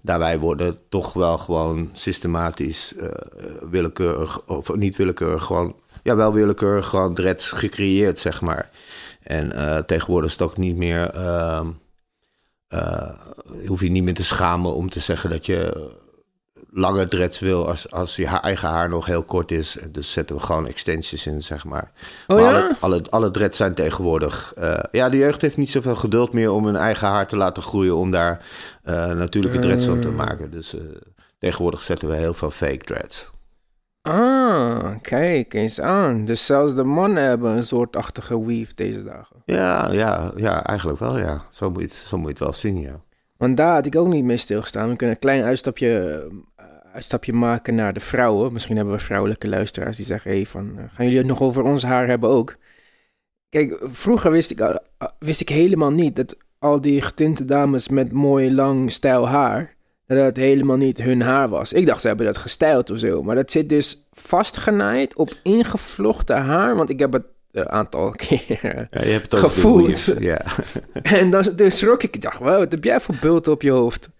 [0.00, 3.08] daarbij worden toch wel gewoon systematisch eh,
[3.70, 8.70] willekeurig, of niet willekeurig, gewoon, ja, wel willekeurig gewoon dreads gecreëerd, zeg maar.
[9.22, 11.10] En eh, tegenwoordig is het ook niet meer.
[12.68, 13.08] eh,
[13.66, 15.90] hoef je niet meer te schamen om te zeggen dat je
[16.72, 19.78] lange dreads wil als, als je haar eigen haar nog heel kort is.
[19.88, 21.92] Dus zetten we gewoon extensions in, zeg maar.
[22.26, 22.60] Oh maar ja?
[22.60, 24.52] alle, alle, alle dreads zijn tegenwoordig.
[24.56, 27.62] eh, ja, de jeugd heeft niet zoveel geduld meer om hun eigen haar te laten
[27.62, 27.96] groeien.
[27.96, 28.46] om daar
[28.82, 30.50] eh, natuurlijke dreads van te maken.
[30.50, 30.80] Dus eh,
[31.38, 33.30] tegenwoordig zetten we heel veel fake dreads.
[34.02, 36.24] Ah, kijk eens aan.
[36.24, 39.36] Dus zelfs de mannen hebben een soortachtige weave deze dagen.
[39.44, 41.44] Ja, ja, ja, eigenlijk wel, ja.
[41.50, 43.00] Zo moet je het, zo moet je het wel zien, ja.
[43.36, 44.88] Want daar had ik ook niet mee stilgestaan.
[44.88, 46.36] We kunnen een klein uitstapje, eh,
[46.92, 48.52] uitstapje maken naar de vrouwen.
[48.52, 50.30] Misschien hebben we vrouwelijke luisteraars die zeggen...
[50.30, 52.56] Hey, van, eh, gaan jullie het nog over ons haar hebben ook?
[53.48, 54.76] Kijk, vroeger wist ik, ah,
[55.18, 56.16] wist ik helemaal niet...
[56.16, 59.74] dat al die getinte dames met mooi lang stijl haar...
[60.06, 61.72] dat dat helemaal niet hun haar was.
[61.72, 63.22] Ik dacht, ze hebben dat gestyled of zo.
[63.22, 66.76] Maar dat zit dus vastgenaaid op ingevlochten haar.
[66.76, 68.88] Want ik heb het een aantal keer...
[68.90, 70.04] ja je hebt het Gevoeld.
[70.18, 70.40] Ja.
[71.02, 72.14] En dan, toen schrok ik.
[72.14, 74.10] Ik dacht, wow, wat heb jij voor bulten op je hoofd?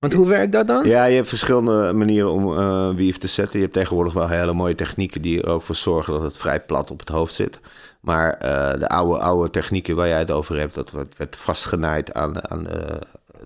[0.00, 0.84] Want hoe werkt dat dan?
[0.84, 3.58] Ja, je hebt verschillende manieren om eh weave te zetten.
[3.58, 6.60] Je hebt tegenwoordig wel hele mooie technieken die er ook voor zorgen dat het vrij
[6.60, 7.60] plat op het hoofd zit.
[8.00, 12.50] Maar eh, de oude, oude technieken waar jij het over hebt, dat werd, vastgenaaid aan,
[12.50, 12.64] aan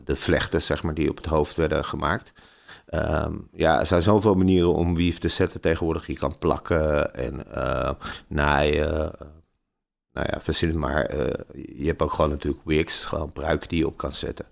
[0.05, 2.33] de, vlechten, zeg maar, die op het hoofd werden gemaakt.
[2.87, 6.07] Ehm, ja, er zijn zoveel manieren om weave te zetten tegenwoordig.
[6.07, 7.91] Je kan plakken en eh,
[8.27, 9.13] naaien.
[10.13, 11.17] nou ja, verzin maar.
[11.77, 14.47] je hebt ook gewoon natuurlijk wigs, gewoon pruiken die je op kan zetten.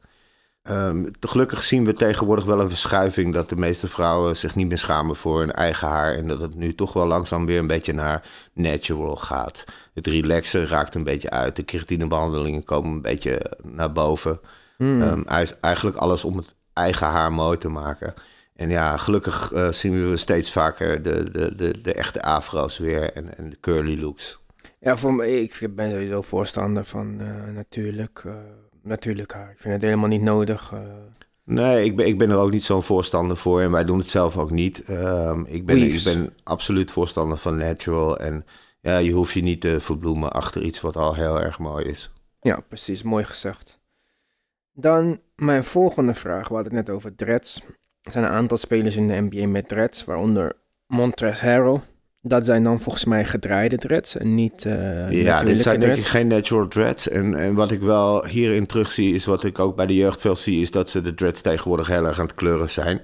[0.63, 4.79] Ehm, gelukkig zien we tegenwoordig wel een verschuiving dat de meeste vrouwen zich niet meer
[4.79, 6.15] schamen voor hun eigen haar.
[6.15, 9.65] En dat het nu toch wel langzaam weer een beetje naar natural gaat.
[9.95, 11.57] Het relaxen raakt een beetje uit.
[11.57, 14.41] De keratinebehandelingen komen een beetje naar boven.
[14.77, 15.03] Hmm.
[15.03, 18.15] Ehm, eigenlijk alles om het eigen haar mooi te maken.
[18.57, 23.13] En ja, gelukkig eh, zien we steeds vaker de, de, de, de echte afro's weer
[23.13, 24.41] en, en de curly looks.
[24.81, 28.33] Ja, voor mij, ik ben sowieso voorstander van eh, natuurlijk, eh,
[28.83, 29.51] natuurlijk haar.
[29.51, 30.71] Ik vind het helemaal niet nodig.
[30.73, 30.81] eh.
[31.45, 33.61] Nee, ik ben, ik ben er ook niet zo'n voorstander voor.
[33.61, 34.83] En wij doen het zelf ook niet.
[34.85, 38.19] Ehm, ik, ben, ik ben absoluut voorstander van natural.
[38.19, 38.45] En
[38.81, 42.11] ja, je hoeft je niet te verbloemen achter iets wat al heel erg mooi is.
[42.41, 43.81] Ja, precies, mooi gezegd.
[44.73, 47.63] Dan mijn volgende vraag, we hadden het net over dreads.
[48.03, 50.53] Er zijn een aantal spelers in de NBA met dreads, waaronder
[50.87, 51.81] Montrezl Harrell.
[52.25, 56.05] Dat zijn dan volgens mij gedraaide dreads en niet eh ja, dit zijn denk ik
[56.05, 57.09] geen natural dreads.
[57.09, 60.37] En, en wat ik wel hierin terugzie, is wat ik ook bij de jeugd veel
[60.37, 63.01] zie, is dat ze de dreads tegenwoordig heel erg aan het kleuren zijn.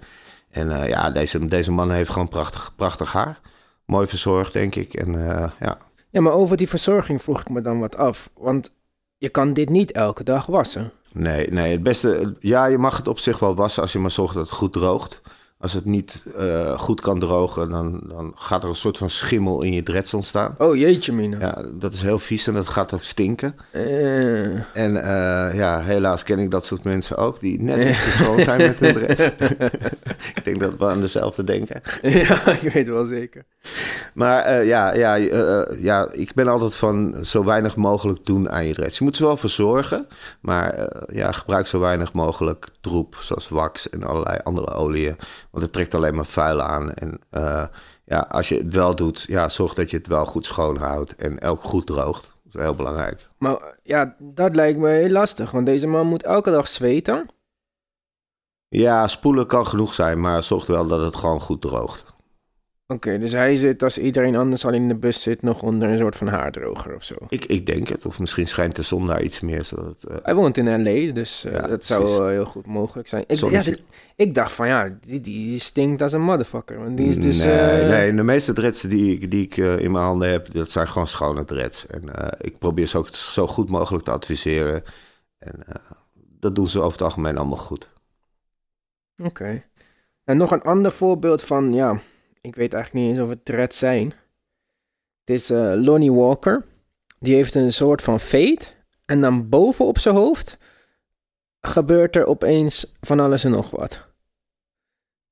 [0.50, 3.40] En eh, ja, deze, deze man heeft gewoon prachtig, prachtig haar.
[3.86, 4.94] Mooi verzorgd, denk ik.
[4.94, 5.78] En eh, ja,
[6.10, 8.30] Ja, maar over die verzorging vroeg ik me dan wat af.
[8.34, 8.72] Want
[9.16, 10.92] je kan dit niet elke dag wassen.
[11.12, 12.36] nee, nee, het beste...
[12.38, 14.72] Ja, je mag het op zich wel wassen als je maar zorgt dat het goed
[14.72, 15.20] droogt.
[15.60, 19.62] Als het niet eh, goed kan drogen, dan, dan gaat er een soort van schimmel
[19.62, 20.54] in je dreads ontstaan.
[20.58, 21.38] Oh jeetje mina.
[21.40, 23.56] Ja, dat is heel vies en dat gaat ook stinken.
[23.72, 28.10] Eh, En eh, ja, helaas ken ik dat soort mensen ook, die net niet zo
[28.10, 29.30] schoon zijn met hun dreads.
[30.34, 31.80] ik denk dat we aan dezelfde denken.
[32.26, 33.44] ja, ik weet wel zeker.
[34.14, 35.14] Maar ja, ja,
[35.78, 38.98] ja, ik ben altijd van zo weinig mogelijk doen aan je dreads.
[38.98, 40.06] Je moet ze wel verzorgen,
[40.40, 45.16] maar ja, gebruik zo weinig mogelijk troep, zoals wax en allerlei andere oliën.
[45.58, 46.92] Want het trekt alleen maar vuil aan.
[46.94, 47.64] En eh,
[48.04, 51.16] ja, als je het wel doet, ja, zorg dat je het wel goed schoon houdt
[51.16, 52.36] en ook goed droogt.
[52.44, 53.28] Dat is heel belangrijk.
[53.38, 55.50] Maar ja, dat lijkt me heel lastig.
[55.50, 57.28] Want deze man moet elke dag zweten.
[58.68, 62.06] Ja, spoelen kan genoeg zijn, maar zorg wel dat het gewoon goed droogt.
[62.94, 65.98] Oké, dus hij zit als iedereen anders al in de bus zit nog onder een
[65.98, 67.14] soort van haardroger of zo.
[67.28, 70.34] Ik, ik denk het, of misschien schijnt de zon daar iets meer, zodat eh, Hij
[70.34, 73.24] woont in L.A., dus eh, Ja, dat zou heel goed mogelijk zijn.
[73.26, 73.82] Ik, ja, dit-
[74.16, 76.78] ik dacht van ja, die, die stinkt als een motherfucker.
[76.78, 77.38] Want die is dus...
[77.38, 80.70] nee, eh, nee, de meeste dreads die ik, die ik in mijn handen heb, dat
[80.70, 81.86] zijn gewoon schone dreads.
[81.86, 82.02] En
[82.40, 84.82] ik probeer ze ook zo goed mogelijk te adviseren.
[85.38, 85.64] En
[86.14, 87.90] dat doen ze over het algemeen allemaal goed.
[89.22, 89.64] Oké.
[90.24, 92.00] En nog een ander voorbeeld van, ja,
[92.40, 94.06] ik weet eigenlijk niet eens of het dreads zijn.
[95.24, 96.64] Het is eh, Lonnie Walker.
[97.20, 98.58] Die heeft een soort van fade.
[99.04, 100.56] En dan boven op zijn hoofd
[101.60, 104.06] gebeurt er opeens van alles en nog wat.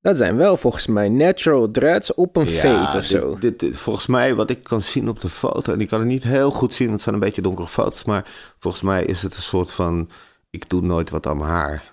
[0.01, 3.31] Dat zijn wel volgens mij natural dreads op een fade of zo.
[3.31, 5.99] Dit, dit, dit- volgens mij, wat ik kan zien op de foto, en ik kan
[5.99, 9.03] het niet heel goed zien, want het zijn een beetje donkere foto's, maar volgens mij
[9.05, 10.09] is het een soort van,
[10.49, 11.91] ik doe nooit wat aan mijn haar.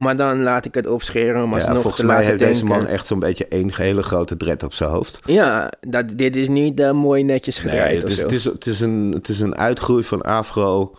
[0.00, 2.60] Maar dan laat ik het opscheren om Ja, alsnog volgens te mij laten heeft denken.
[2.66, 5.20] deze man echt zo'n beetje één hele grote dread op zijn hoofd.
[5.24, 8.66] Ja, dat, dit is niet eh, mooi netjes gedraaid Nee, het is, het, is, het,
[8.66, 10.94] is een, het is een uitgroei van afro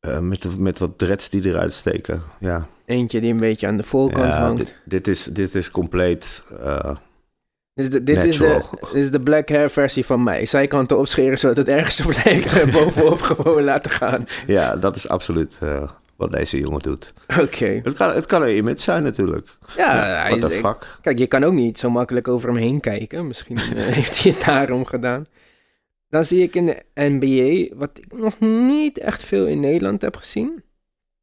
[0.00, 2.22] eh, met, met wat dreads die eruit steken.
[2.38, 4.58] Ja, Eentje die een beetje aan de voorkant ja hangt.
[4.58, 6.44] dit, dit, is, dit is compleet.
[6.62, 6.90] eh,
[7.74, 8.78] Dit, is de, dit, is de, Natural.
[8.92, 10.46] dit is de black hair versie van mij.
[10.46, 14.24] Zijkanten opscheren zodat het ergens op lijkt en bovenop gewoon laten gaan.
[14.46, 15.58] ja, dat is absoluut
[16.16, 17.12] wat deze jongen doet.
[17.40, 17.80] Oké.
[17.82, 19.56] Het kan, het kan een image zijn natuurlijk.
[19.76, 20.98] Ja, hij what is, the fuck.
[21.00, 23.26] kijk, je kan ook niet zo makkelijk over hem heen kijken.
[23.26, 25.26] Misschien eh, heeft hij het daarom gedaan.
[26.08, 30.16] Dan zie ik in de NBA, wat ik nog niet echt veel in Nederland heb
[30.16, 30.62] gezien.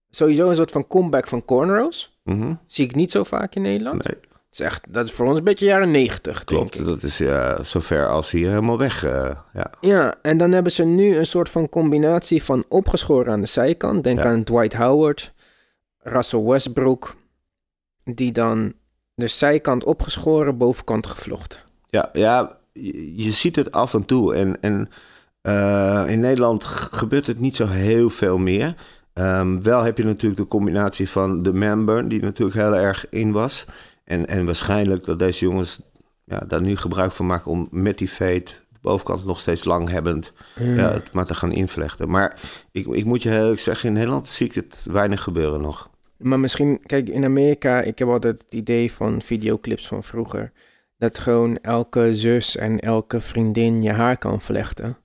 [0.10, 2.20] Sowieso een soort van comeback van cornrows.
[2.24, 2.54] Mhm.
[2.68, 4.08] Zie ik niet zo vaak in Nederland.
[4.08, 4.18] Nee,
[4.52, 6.46] is echt, dat is voor ons een beetje jaren negentig, ik.
[6.46, 6.86] klopt.
[6.86, 9.04] Dat is ja, zover als hier helemaal weg.
[9.04, 9.72] eh, ja.
[9.82, 14.04] Ja, en dan hebben ze nu een soort van combinatie van opgeschoren aan de zijkant.
[14.04, 14.30] Denk Ja.
[14.30, 15.34] aan Dwight Howard,
[16.00, 17.16] Russell Westbrook.
[18.04, 18.74] Die dan
[19.16, 21.60] de zijkant opgeschoren, bovenkant gevlochten.
[21.90, 24.36] Ja, ja je, je ziet het af en toe.
[24.36, 24.90] En, en
[25.42, 28.76] eh, in Nederland gebeurt het niet zo heel veel meer.
[29.14, 33.32] Ehm, wel heb je natuurlijk de combinatie van de member, die natuurlijk heel erg in
[33.32, 33.66] was.
[34.12, 35.82] En, en waarschijnlijk dat deze jongens
[36.26, 39.90] ja, daar nu gebruik van maken om met die fade, de bovenkant nog steeds lang
[39.90, 42.10] hebbend, ja, het maar te gaan invlechten.
[42.10, 42.40] Maar
[42.72, 45.90] ik, ik moet je heel eerlijk zeggen, in Nederland zie ik het weinig gebeuren nog.
[46.18, 50.52] Maar misschien, kijk, in Amerika, ik heb altijd het idee van videoclips van vroeger.
[50.98, 54.98] Dat gewoon elke zus en elke vriendin je haar kan vlechten.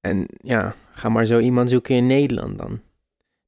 [0.00, 2.80] En ja, ga maar zo iemand zoeken in Nederland dan.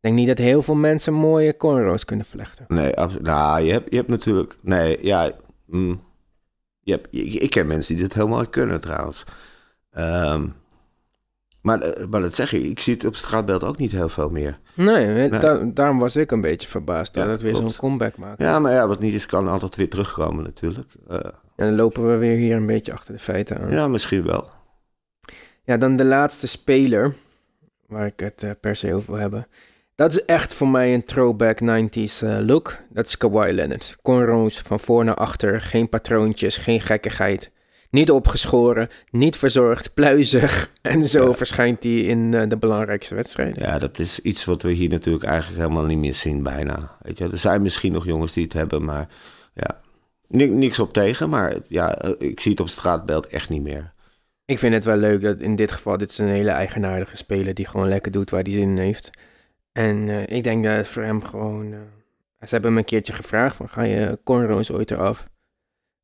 [0.05, 2.65] Ik denk niet dat heel veel mensen mooie cornrows kunnen vlechten.
[2.69, 4.57] Nee, abs- nou, je hebt, je hebt natuurlijk.
[4.61, 5.31] Nee, ja.
[5.67, 6.01] mm,
[6.81, 9.25] je hebt, ik, ik ken mensen die dit helemaal kunnen trouwens.
[9.91, 10.47] Ehm,
[11.63, 14.29] maar, eh, maar dat zeg ik, ik zie het op straatbeeld ook niet heel veel
[14.29, 14.59] meer.
[14.75, 15.29] Nee, Nee.
[15.31, 18.41] da- daarom was ik een beetje verbaasd dat Ja, het weer zo'n comeback maakt.
[18.41, 20.93] Ja, maar ja, wat niet is, kan altijd weer terugkomen natuurlijk.
[21.09, 21.17] Eh,
[21.57, 23.71] En dan lopen we weer hier een beetje achter de feiten aan.
[23.71, 24.49] Ja, ja, misschien wel.
[25.79, 27.15] dan de laatste speler,
[27.87, 29.47] waar ik het eh, per se over wil hebben.
[29.95, 32.77] Dat is echt voor mij een throwback 90s eh, look.
[32.91, 33.97] Dat is Kawhi Leonard.
[34.03, 37.51] Cornrows van voor naar achter, geen patroontjes, geen gekkigheid.
[37.91, 40.71] Niet opgeschoren, niet verzorgd, pluizig.
[40.83, 41.33] En zo Ja.
[41.35, 43.63] verschijnt hij in eh, de belangrijkste wedstrijden.
[43.63, 46.97] Ja, dat is iets wat we hier natuurlijk eigenlijk helemaal niet meer zien bijna.
[47.03, 49.09] Weet je, er zijn misschien nog jongens die het hebben, maar
[49.55, 49.81] ja,
[50.29, 51.29] ni- niks op tegen.
[51.29, 53.93] Maar ja, eh, ik zie het op straatbeeld echt niet meer.
[54.45, 57.55] Ik vind het wel leuk dat in dit geval, dit is een hele eigenaardige speler
[57.55, 59.11] die gewoon lekker doet waar hij zin in heeft.
[59.75, 61.73] En eh, ik denk dat het voor hem gewoon...
[61.73, 61.79] eh,
[62.41, 65.27] ze hebben hem een keertje gevraagd van, ga je cornrows ooit eraf?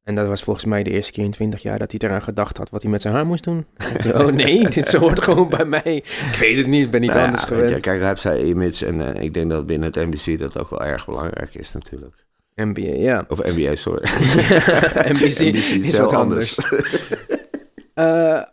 [0.04, 2.56] En dat was volgens mij de eerste keer in 20 jaar dat hij eraan gedacht
[2.56, 3.66] had wat hij met zijn haar moest doen.
[4.12, 5.96] Oh nee, dit hoort gewoon bij mij.
[5.96, 7.74] Ik weet het niet, ik ben niet Nou ja, anders weet gewend.
[7.74, 10.58] je, kijk, hij heeft zijn image en eh, ik denk dat binnen het NBC dat
[10.58, 12.26] ook wel erg belangrijk is natuurlijk.
[12.54, 13.24] NBA, ja.
[13.28, 14.02] Of NBA, sorry.
[15.14, 16.58] NBC, is wat anders.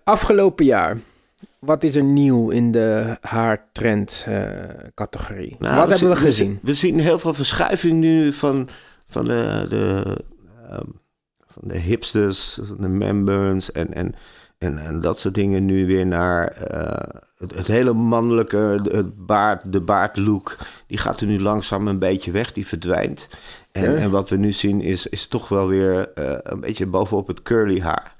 [0.03, 0.97] Afgelopen jaar,
[1.67, 5.55] wat is er nieuw in de haartrend-categorie?
[5.59, 6.47] Nou, wat hebben we zien- gezien?
[6.47, 8.69] zien- We zien heel veel verschuiving nu van,
[9.07, 10.03] van de, de,
[10.69, 10.85] ehm,
[11.47, 14.15] van de hipsters, de memburns en, en,
[14.57, 19.25] en, en dat soort dingen nu weer naar eh, het, het hele mannelijke, de, het
[19.25, 20.57] baard, de baardlook.
[20.87, 23.27] Die gaat er nu langzaam een beetje weg, die verdwijnt.
[23.71, 23.97] En, Ja.
[23.97, 27.41] en wat we nu zien is, is toch wel weer eh, een beetje bovenop het
[27.41, 28.15] curly haar.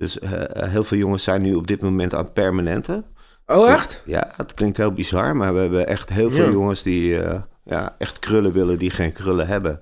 [0.00, 3.02] Dus eh, eh, heel veel jongens zijn nu op dit moment aan permanente.
[3.46, 4.02] Oh, echt?
[4.04, 6.50] Ja, het klinkt heel bizar, maar we hebben echt heel veel Ja.
[6.50, 9.80] jongens die eh, ja, echt krullen willen die geen krullen hebben.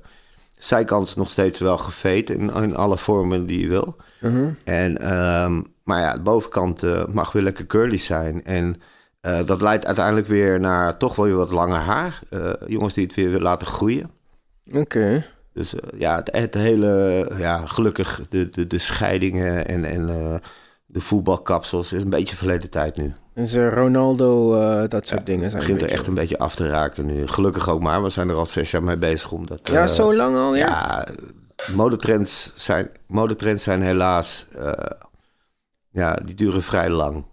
[0.57, 3.97] Zijkant is nog steeds wel geveet in, in alle vormen die je wil.
[4.21, 4.49] Mhm.
[4.65, 6.83] En, ehm, maar ja, de bovenkant
[7.15, 8.45] mag weer lekker curly zijn.
[8.45, 8.81] En
[9.47, 12.21] dat leidt uiteindelijk weer naar toch wel weer wat langer haar.
[12.67, 14.11] Jongens die het weer willen laten groeien.
[14.73, 15.25] Oké.
[15.59, 20.35] Dus eh, ja, het, het hele, ja, gelukkig de, de, de scheidingen en, en eh,
[20.87, 23.13] de voetbalkapsels is een beetje verleden tijd nu.
[23.35, 27.07] Dus eh, Ronaldo, dat soort dingen zijn begint er echt een beetje af te raken
[27.07, 27.27] nu.
[27.27, 28.03] Gelukkig ook maar.
[28.03, 29.61] We zijn er al zes jaar mee bezig om dat...
[29.63, 30.67] Ja, zo lang al, ja?
[30.67, 31.07] Ja,
[31.75, 34.47] modetrends zijn, modetrends zijn helaas...
[35.91, 37.25] ja, die duren vrij lang.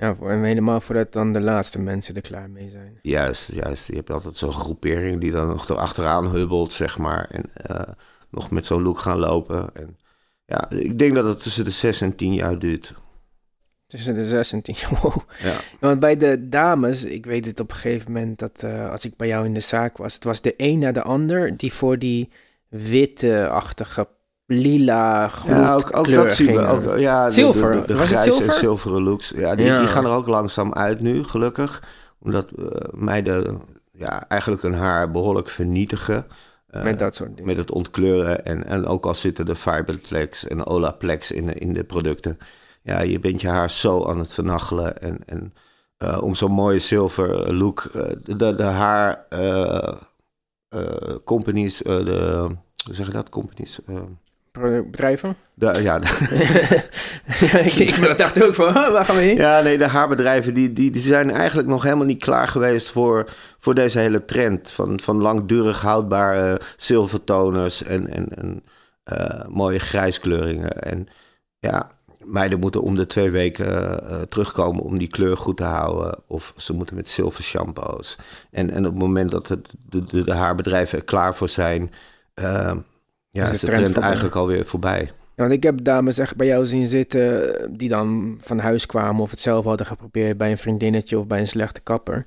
[0.00, 2.98] Ja, voor, en helemaal voordat dan de laatste mensen er klaar mee zijn.
[3.02, 3.86] Juist, juist.
[3.86, 7.28] Je hebt altijd zo'n groepering die dan nog erachteraan hubbelt, zeg maar.
[7.30, 7.94] En eh,
[8.30, 9.70] nog met zo'n look gaan lopen.
[9.74, 9.98] En
[10.44, 12.94] ja, ik denk dat het tussen de zes en tien jaar duurt.
[13.86, 14.76] Tussen de zes en tien.
[15.00, 15.16] Wow.
[15.38, 15.56] Ja.
[15.80, 19.16] Want bij de dames, ik weet het op een gegeven moment dat eh, als ik
[19.16, 21.98] bij jou in de zaak was, het was de een na de ander die voor
[21.98, 22.30] die
[22.68, 24.08] witte-achtige
[24.50, 26.66] lila Ja, ook, ook dat zien we.
[26.66, 27.72] Ook, ja, Zilver.
[27.72, 28.52] De, de, grijze en zilver?
[28.52, 29.32] zilveren looks.
[29.36, 29.78] Ja, die, Ja.
[29.78, 31.82] die gaan er ook langzaam uit nu, gelukkig.
[32.20, 33.60] Omdat eh, meiden
[33.92, 36.26] ja, eigenlijk hun haar behoorlijk vernietigen.
[36.68, 37.44] eh, met dat soort dingen.
[37.46, 38.44] met het ontkleuren.
[38.44, 42.38] En, en ook al zitten de Fiberplex en Olaplex in, de- in de producten.
[42.82, 45.00] Ja, je bent je haar zo aan het vernachelen.
[45.02, 45.54] En, en
[45.96, 47.90] eh, om zo'n mooie zilver look...
[48.24, 49.26] de, de haar...
[51.24, 52.46] companies, de,
[52.84, 53.28] hoe zeg je dat?
[53.28, 53.78] Companies...
[54.64, 55.36] eh, Bedrijven?
[55.54, 56.00] de, ja,
[57.40, 59.36] ja, ik, ik dacht ook van, waar gaan we heen?
[59.36, 63.30] Ja, nee, de haarbedrijven die, die, die zijn eigenlijk nog helemaal niet klaar geweest voor,
[63.58, 64.70] voor deze hele trend.
[64.70, 68.62] Van, van langdurig houdbare zilvertoners en, en, en
[69.02, 70.82] eh, mooie grijskleuringen.
[70.82, 71.08] En
[71.58, 71.90] ja,
[72.24, 76.18] meiden moeten om de twee weken eh, terugkomen om die kleur goed te houden.
[76.26, 78.18] Of ze moeten met zilver shampoos.
[78.50, 81.92] En, en op het moment dat het, de, de, de haarbedrijven er klaar voor zijn...
[82.34, 82.76] eh,
[83.38, 85.12] ja, de is de trend eigenlijk alweer voorbij.
[85.38, 89.22] Ja, want ik heb dames echt bij jou zien zitten die dan van huis kwamen
[89.22, 92.26] of het zelf hadden geprobeerd bij een vriendinnetje of bij een slechte kapper.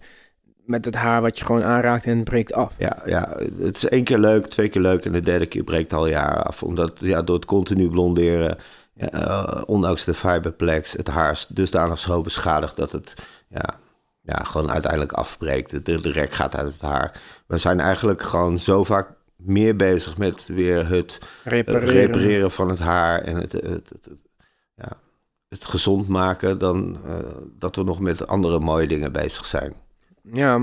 [0.66, 2.76] Met het haar wat je gewoon aanraakt en het breekt af.
[2.78, 5.94] Ja, ja, het is één keer leuk, twee keer leuk en de derde keer breekt
[5.94, 6.64] al jaren af.
[6.64, 8.58] Omdat ja, door het continu blonderen,
[8.94, 13.14] ja, eh, ondanks de fiberplex, het haar is dusdanig zo beschadigd dat het
[13.50, 13.80] ja,
[14.22, 15.86] ja, gewoon uiteindelijk afbreekt.
[15.86, 17.22] De, de rek gaat uit het haar.
[17.48, 19.08] We zijn eigenlijk gewoon zo vaak
[19.44, 21.90] meer bezig met weer het eh, Repareren.
[21.94, 24.18] repareren van het haar en het, het, het, het-
[24.76, 24.92] ja,
[25.50, 27.14] het gezond maken dan eh,
[27.60, 29.74] dat we nog met andere mooie dingen bezig zijn.
[30.34, 30.60] Ja,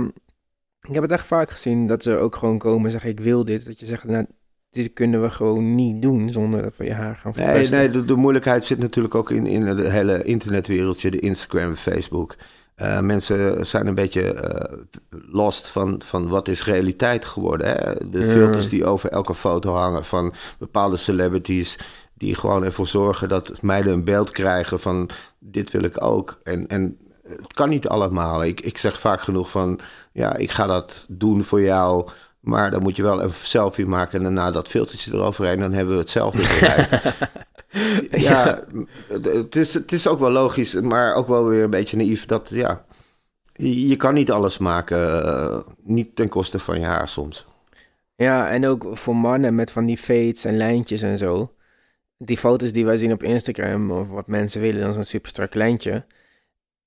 [0.89, 3.45] ik heb het echt vaak gezien dat ze ook gewoon komen en zeggen ik wil
[3.45, 3.67] dit.
[3.67, 4.27] Dat je zegt, nou,
[4.71, 7.79] dit kunnen we gewoon niet doen zonder dat we je haar gaan Nee, verpesten.
[7.79, 11.77] nee de, de moeilijkheid zit natuurlijk ook in, in het hele internetwereldje, de Instagram en
[11.77, 12.37] Facebook.
[12.79, 14.79] Eh, mensen zijn een beetje eh,
[15.31, 17.67] lost van, van wat is realiteit geworden.
[17.67, 18.11] Hè?
[18.11, 21.79] De filters die over elke foto hangen van bepaalde celebrities...
[22.15, 26.39] die gewoon ervoor zorgen dat meiden een beeld krijgen van dit wil ik ook.
[26.43, 26.99] En, en
[27.29, 28.45] het kan niet allemaal.
[28.45, 29.81] Ik, ik zeg vaak genoeg van
[30.13, 32.09] ja, ik ga dat doen voor jou...
[32.41, 35.61] Maar dan moet je wel een selfie maken en daarna dat filtertje eroverheen.
[35.61, 36.91] Dan hebben we hetzelfde bereikt.
[38.11, 38.65] Ja,
[39.09, 42.49] het is, het is ook wel logisch, maar ook wel weer een beetje naïef dat
[42.53, 42.85] ja,
[43.53, 47.47] je kan niet alles maken, eh, niet ten koste van je haar soms.
[48.17, 51.53] Ja, en ook voor mannen met van die fades en lijntjes en zo.
[52.19, 55.55] Die foto's die wij zien op Instagram, of wat mensen willen, dan zo'n super strak
[55.55, 56.05] lijntje.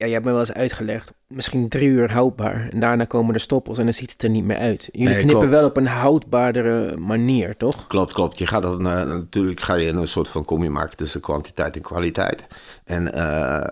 [0.01, 2.67] Ja, je hebt me wel eens uitgelegd, misschien drie uur houdbaar.
[2.71, 4.89] En daarna komen de stoppels en dan ziet het er niet meer uit.
[4.91, 5.49] Jullie Nee, knippen klopt.
[5.59, 7.87] wel op een houdbaardere manier, toch?
[7.87, 8.37] Klopt, klopt.
[8.37, 11.81] Je gaat dan eh, natuurlijk ga je een soort van combi maken tussen kwantiteit en
[11.81, 12.45] kwaliteit.
[12.83, 13.67] En eh,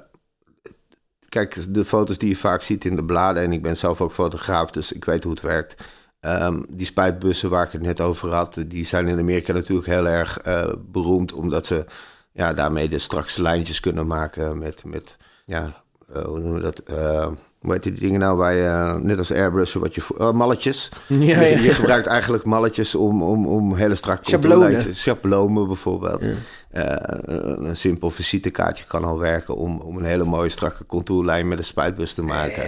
[1.29, 4.11] kijk, de foto's die je vaak ziet in de bladen, en ik ben zelf ook
[4.11, 5.75] fotograaf, dus ik weet hoe het werkt.
[6.19, 10.07] Ehm, die spuitbussen waar ik het net over had, die zijn in Amerika natuurlijk heel
[10.07, 11.85] erg eh, beroemd, omdat ze
[12.31, 16.79] ja, daarmee de strakste lijntjes kunnen maken met, met ja, hoe noemen we dat?
[16.79, 17.27] Eh,
[17.59, 20.91] hoe heet die dingen nou je, net als Airbrush, wat je, eh, malletjes.
[21.07, 21.73] Ja, je, ja.
[21.73, 24.57] gebruikt eigenlijk malletjes om, om, om hele strakke Schablonen.
[24.59, 26.23] contourlijntjes- Schablonen bijvoorbeeld.
[26.23, 26.33] Ja.
[26.71, 31.47] Eh, een, een simpel visitekaartje kan al werken om, om een hele mooie strakke contourlijn
[31.47, 32.63] met een spuitbus te maken.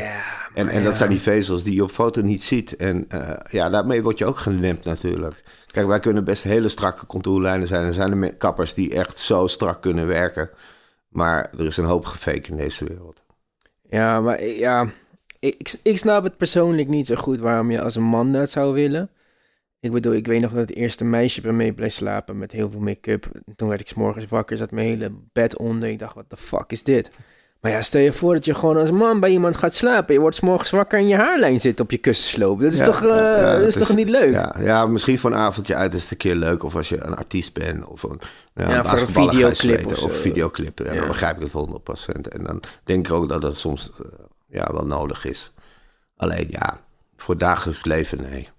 [0.53, 2.75] En, en dat zijn die vezels die je op foto niet ziet.
[2.75, 5.43] En eh, ja, daarmee word je ook gelemd natuurlijk.
[5.67, 7.83] Kijk, wij kunnen best hele strakke contourlijnen zijn.
[7.85, 10.49] Er zijn er kappers die echt zo strak kunnen werken.
[11.09, 13.23] Maar er is een hoop gefake in deze wereld.
[13.91, 14.87] Ja, maar ik- ja,
[15.39, 18.73] ik, ik, snap het persoonlijk niet zo goed waarom je als een man dat zou
[18.73, 19.09] willen.
[19.79, 22.69] Ik bedoel, ik weet nog dat het eerste meisje bij mij bleef slapen met heel
[22.71, 23.31] veel make-up.
[23.55, 25.89] Toen werd ik 's morgens wakker, zat mijn hele bed onder.
[25.89, 27.11] Ik dacht, wat de fuck is dit?
[27.61, 30.13] Maar ja, stel je voor dat je gewoon als man bij iemand gaat slapen.
[30.13, 32.59] Je wordt 's morgens wakker en je haarlijn zit op je kussensloop.
[32.61, 34.31] Dat is, Ja, toch, eh, ja, dat is is- toch niet leuk?
[34.31, 36.63] Ja, ja, misschien voor een avondje uit is het een keer leuk.
[36.63, 37.85] Of als je een artiest bent.
[37.85, 38.21] Of een,
[38.53, 40.79] ja, voor een videoclip of Of videoclip.
[40.79, 40.93] Ja.
[40.93, 42.27] Dan begrijp ik het 100%.
[42.27, 44.05] En dan denk ik ook dat dat soms eh,
[44.49, 45.53] ja, wel nodig is.
[46.17, 46.79] Alleen ja,
[47.17, 48.49] voor dagelijks leven nee.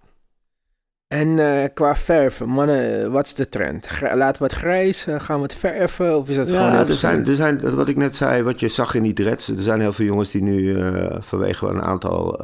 [1.12, 3.86] En eh, qua verven, mannen, wat is de trend?
[3.86, 5.06] Gra- laten we het grijs?
[5.06, 6.16] Eh, gaan we het verven?
[6.16, 6.62] Of is dat gewoon...
[6.62, 9.48] Ja, er zijn, er zijn, wat ik net zei, wat je zag in die dreads.
[9.48, 12.40] Er zijn heel veel jongens die nu eh, vanwege een aantal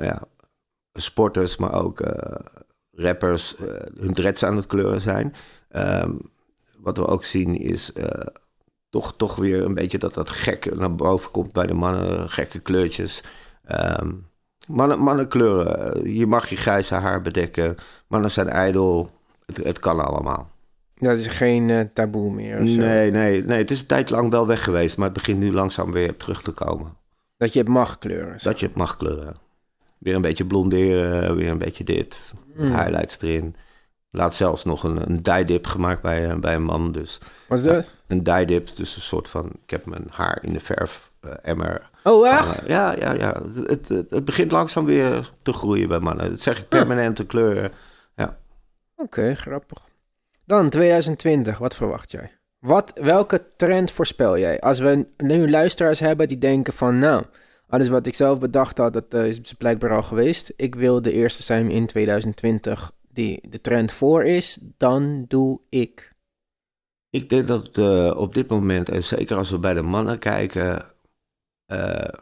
[0.00, 0.22] ja,
[0.92, 2.00] sporters, maar ook
[2.92, 3.56] rappers,
[3.98, 5.34] hun dreads aan het kleuren zijn.
[5.68, 6.12] Ehm,
[6.78, 7.92] wat we ook zien is
[8.90, 12.30] toch, toch weer een beetje dat dat gek naar boven komt bij de mannen.
[12.30, 13.22] Gekke kleurtjes.
[13.64, 14.10] Ehm,
[14.68, 15.94] mannen, mannen kleuren.
[16.04, 17.76] eh, Je mag je grijze haar bedekken.
[18.06, 19.10] Mannen zijn ijdel.
[19.46, 20.50] Het, het kan allemaal.
[20.94, 22.80] Dat is geen eh, taboe meer of zo.
[22.80, 23.58] Nee, nee, nee.
[23.58, 26.42] Het is een tijd lang wel weg geweest, maar het begint nu langzaam weer terug
[26.42, 26.96] te komen.
[27.36, 28.36] Dat je het mag kleuren.
[28.42, 29.36] Dat je het mag kleuren.
[29.98, 32.32] Weer een beetje blonderen, weer een beetje dit.
[32.56, 32.66] Hmm.
[32.66, 33.56] highlights erin.
[34.10, 36.92] Laat zelfs nog een, een dye-dip gemaakt bij, een- bij een man.
[36.92, 37.88] Dus Wat is dat?
[38.06, 39.52] een dye-dip, dus een soort van...
[39.62, 41.87] Ik heb mijn haar in de verf eh, emmer.
[42.02, 42.62] Oh, echt?
[42.62, 43.42] Eh, ja, ja, ja.
[43.66, 46.30] Het, het, het begint langzaam weer te groeien bij mannen.
[46.30, 47.72] Dat zeg ik permanente kleuren.
[49.00, 49.88] Oké, grappig.
[50.44, 52.32] Dan 2020, wat verwacht jij?
[52.58, 54.60] Wat, welke trend voorspel jij?
[54.60, 56.98] Als we nu luisteraars hebben die denken van...
[56.98, 57.24] Nou,
[57.68, 60.52] alles wat ik zelf bedacht had, dat eh, is blijkbaar al geweest.
[60.56, 64.58] Ik wil de eerste zijn in 2020 die de trend voor is.
[64.76, 66.12] Dan doe ik...
[67.10, 70.84] Ik denk dat eh, op dit moment, en zeker als we bij de mannen kijken,
[71.68, 72.20] het,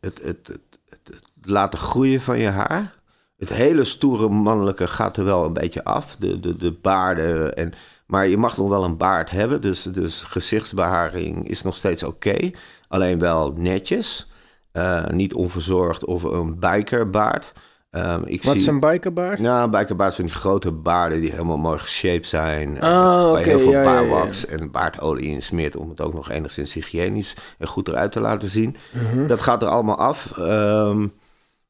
[0.00, 0.48] het, het,
[0.88, 2.98] het, het laten groeien van je haar.
[3.36, 6.16] Het hele stoere mannelijke gaat er wel een beetje af.
[6.16, 7.56] De, de, de baarden.
[7.56, 7.72] En,
[8.06, 9.60] maar je mag nog wel een baard hebben.
[9.60, 12.50] Dus, dus gezichtsbeharing is nog steeds oké.
[12.88, 14.30] Alleen wel netjes.
[14.72, 17.52] Eh, niet onverzorgd of een bikerbaard.
[17.90, 18.60] Ehm, ik Wat zie...
[18.60, 19.38] is een bikerbaard?
[19.38, 22.80] Nou, een bikerbaard zijn die grote baarden die helemaal mooi geshaped zijn.
[22.80, 23.92] Ah, waar heel veel ja, ja, ja.
[23.92, 25.76] baarwax en baardolie in smeert...
[25.76, 28.76] om het ook nog enigszins hygiënisch en goed eruit te laten zien.
[28.92, 29.26] Mhm.
[29.26, 30.38] Dat gaat er allemaal af.
[30.38, 31.06] Ehm,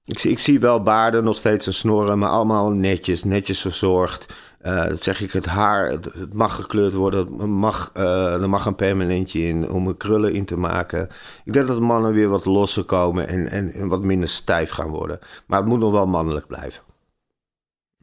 [0.05, 2.19] ik, zie, ik zie wel baarden, nog steeds een snorren...
[2.19, 4.27] maar allemaal netjes, netjes verzorgd.
[4.61, 7.19] Eh, dat zeg ik, het haar, het, mag gekleurd worden.
[7.19, 11.09] Het mag, eh, er mag een permanentje in om er krullen in te maken.
[11.45, 13.29] Ik denk dat mannen weer wat losser komen...
[13.29, 15.19] en, en, wat minder stijf gaan worden.
[15.47, 16.83] Maar het moet nog wel mannelijk blijven.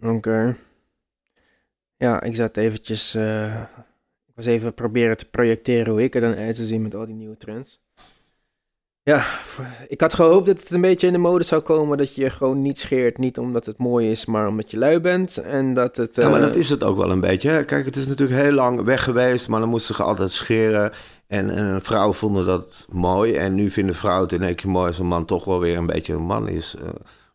[0.01, 0.55] Oké.
[1.97, 3.15] Ja, ik zat eventjes...
[3.15, 3.61] eh,
[4.35, 7.15] was even proberen te projecteren hoe ik er dan uit zou zien met al die
[7.15, 7.81] nieuwe trends.
[9.07, 9.25] Ja,
[9.87, 12.29] ik had gehoopt dat het een beetje in de mode zou komen dat je je
[12.29, 13.17] gewoon niet scheert.
[13.17, 15.37] Niet omdat het mooi is, maar omdat je lui bent.
[15.37, 16.15] En dat het...
[16.15, 17.49] Ja, maar eh, dat is het ook wel een beetje.
[17.49, 17.63] hè.
[17.65, 20.91] Kijk, het is natuurlijk heel lang weg geweest, maar dan moesten ze altijd scheren.
[21.27, 23.33] En, en vrouwen vonden dat mooi.
[23.33, 25.77] En nu vinden vrouwen het in één keer mooi als een man toch wel weer
[25.77, 26.75] een beetje een man is.
[26.75, 26.87] Eh,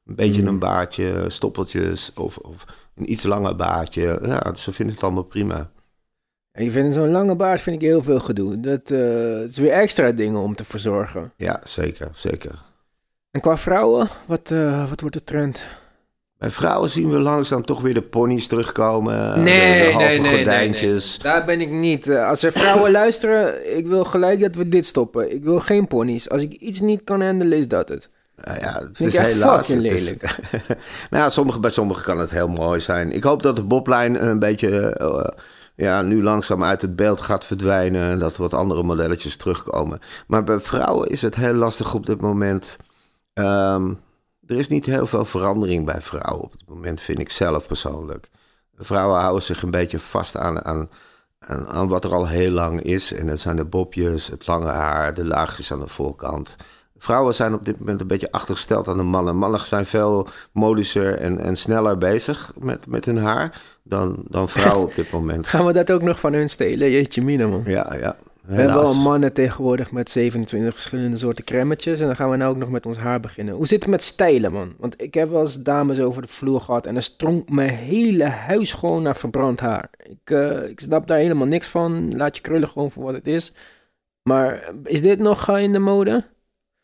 [0.07, 0.49] een beetje Mm.
[0.49, 2.64] een baardje, stoppeltjes of, of
[2.97, 4.18] een iets langer baardje.
[4.23, 5.70] Ja, ze vinden het allemaal prima.
[6.55, 8.61] Ik vind zo'n lange baard vind ik heel veel gedoe.
[8.61, 8.98] Dat eh,
[9.40, 11.32] het is weer extra dingen om te verzorgen.
[11.36, 12.50] Ja, zeker, zeker.
[13.30, 15.64] En qua vrouwen, wat, eh, wat wordt de trend?
[16.38, 19.34] Bij vrouwen zien we langzaam toch weer de ponies terugkomen.
[19.38, 21.18] de, de halve gordijntjes.
[21.18, 22.09] Daar ben ik niet.
[22.09, 25.34] Eh, als er vrouwen luisteren, ik wil gelijk dat we dit stoppen.
[25.34, 26.30] Ik wil geen ponies.
[26.30, 28.09] Als ik iets niet kan handelen, is dat het.
[28.44, 29.66] Nou ja, het Vind is helaas.
[29.66, 30.36] fucking het is- lelijk.
[31.11, 33.12] nou ja, sommige, bij sommigen kan het heel mooi zijn.
[33.12, 35.24] Ik hoop dat de boblijn een beetje eh,
[35.75, 38.11] ja, nu langzaam uit het beeld gaat verdwijnen.
[38.11, 39.99] En dat wat andere modelletjes terugkomen.
[40.27, 42.77] Maar bij vrouwen is het heel lastig op dit moment.
[43.33, 43.95] Ehm,
[44.47, 48.29] er is niet heel veel verandering bij vrouwen op dit moment, vind ik zelf persoonlijk.
[48.77, 50.89] Vrouwen houden zich een beetje vast aan, aan,
[51.39, 53.12] aan, aan wat er al heel lang is.
[53.12, 56.57] En dat zijn de bobjes, het lange haar, de laagjes aan de voorkant.
[57.03, 59.36] Vrouwen zijn op dit moment een beetje achtergesteld aan de mannen.
[59.36, 64.88] Mannen zijn veel modischer en, en sneller bezig met, met hun haar dan, dan vrouwen
[64.88, 65.46] op dit moment.
[65.53, 66.90] Gaan we dat ook nog van hun stelen?
[66.90, 67.62] Jeetje mina, man.
[67.66, 68.16] Ja, ja.
[68.42, 72.00] We hebben al mannen tegenwoordig met 27 verschillende soorten crèmetjes.
[72.00, 73.55] En dan gaan we nou ook nog met ons haar beginnen.
[73.55, 74.74] Hoe zit het met stijlen, man?
[74.78, 76.86] Want ik heb wel eens dames over de vloer gehad.
[76.86, 79.90] En dan stronk mijn hele huis gewoon naar verbrand haar.
[80.03, 82.16] Ik, eh, ik snap daar helemaal niks van.
[82.16, 83.53] Laat je krullen gewoon voor wat het is.
[84.22, 86.24] Maar is dit nog eh, in de mode?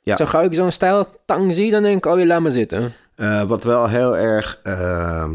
[0.08, 0.16] Ja.
[0.16, 2.94] Zo gauw ik zo'n stijltang zie, dan denk ik, oh je laat me zitten.
[3.14, 5.30] Eh, wat wel heel erg eh,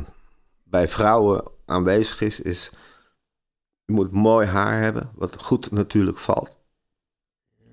[0.63, 2.71] bij vrouwen aanwezig is, is
[3.85, 6.57] je moet mooi haar hebben, wat goed natuurlijk valt.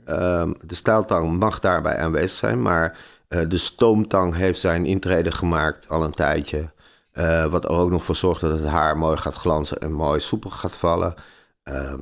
[0.05, 2.99] Ehm, de stijltang mag daarbij aanwezig zijn, maar
[3.29, 6.71] eh, de stoomtang heeft zijn intrede gemaakt al een tijdje.
[7.13, 10.21] Eh, wat er ook nog voor zorgt dat het haar mooi gaat glanzen en mooi
[10.21, 11.15] soepel gaat vallen.
[11.63, 12.01] Ehm,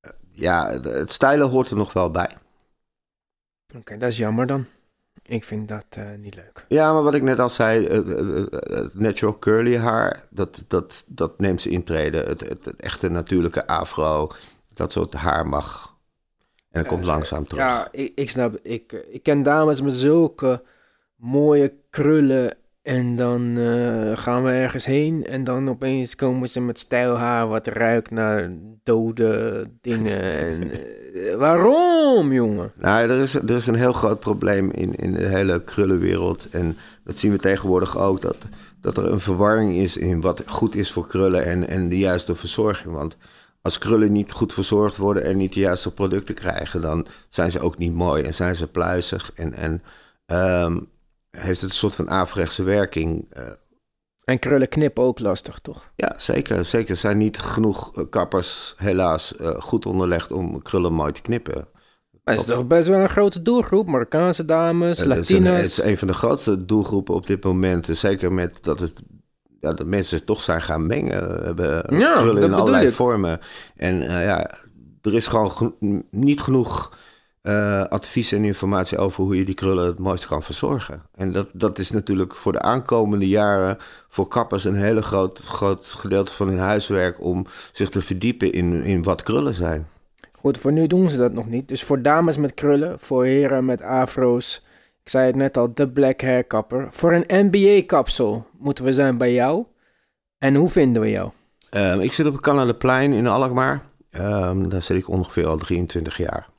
[0.00, 2.36] eh, ja, het stijlen hoort er nog wel bij.
[3.76, 4.64] Oké, dat is jammer dan.
[5.22, 6.64] Ik vind dat eh, niet leuk.
[6.68, 11.04] Ja, maar wat ik net al zei, het, het- het natural curly haar, dat, dat,
[11.08, 12.18] dat neemt ze intrede.
[12.18, 14.30] Het, het, het echte natuurlijke afro,
[14.74, 15.96] dat soort haar mag.
[16.70, 17.64] En dat komt langzaam terug.
[17.64, 18.58] Ja, ik, ik snap.
[18.62, 20.62] Ik, eh, ik ken dames met zulke
[21.16, 22.56] mooie krullen.
[22.82, 25.26] En dan eh, gaan we ergens heen.
[25.26, 28.50] En dan opeens komen ze met stijlhaar wat ruikt naar
[28.82, 30.20] dode dingen.
[30.46, 30.80] en, eh,
[31.36, 32.72] waarom, jongen?
[32.76, 36.48] Nou, er is, er is een heel groot probleem in, in de hele krullenwereld.
[36.50, 38.36] En dat zien we tegenwoordig ook, dat,
[38.80, 42.34] dat er een verwarring is in wat goed is voor krullen en, en de juiste
[42.34, 42.94] verzorging.
[42.94, 43.16] Want
[43.62, 47.60] als krullen niet goed verzorgd worden en niet de juiste producten krijgen, dan zijn ze
[47.60, 49.32] ook niet mooi en zijn ze pluizig.
[49.34, 49.82] En, en
[50.26, 50.78] ehm,
[51.30, 53.26] heeft het een soort van averechtse werking.
[53.30, 53.42] Eh,
[54.32, 55.90] En krullen knippen ook lastig, toch?
[55.96, 56.64] ja, zeker.
[56.64, 61.22] Zeker Er zijn niet genoeg eh, kappers helaas eh, goed onderlegd om krullen mooi te
[61.22, 61.68] knippen.
[62.24, 63.86] Maar het is toch best wel een grote doelgroep.
[63.86, 65.56] Marokkaanse dames, Het is, een, Latina's.
[65.56, 67.86] het is een van de grootste doelgroepen op dit moment.
[67.90, 68.92] Zeker met dat, het,
[69.60, 71.38] ja, dat mensen toch zijn gaan mengen.
[71.38, 72.92] We hebben Ja, krullen in allerlei ik.
[72.92, 73.40] vormen.
[73.76, 74.50] En eh, ja,
[75.02, 75.76] er is gewoon geno-
[76.10, 76.96] niet genoeg
[77.42, 81.02] eh, advies en informatie over hoe je die krullen het mooiste kan verzorgen.
[81.14, 83.78] En dat, dat is natuurlijk voor de aankomende jaren
[84.08, 88.82] voor kappers een hele groot, groot gedeelte van hun huiswerk om zich te verdiepen in,
[88.82, 89.88] in wat krullen zijn.
[90.32, 91.68] Goed, voor nu doen ze dat nog niet.
[91.68, 94.62] Dus voor dames met krullen, voor heren met afro's.
[95.02, 96.86] Ik zei het net al, de black hair kapper.
[96.90, 99.64] Voor een NBA-kapsel moeten we zijn bij jou.
[100.38, 101.30] En hoe vinden we jou?
[101.70, 103.82] Ehm, ik zit op het Canadaplein in Alkmaar.
[104.10, 106.50] Ehm, daar zit ik ongeveer al 23 jaar.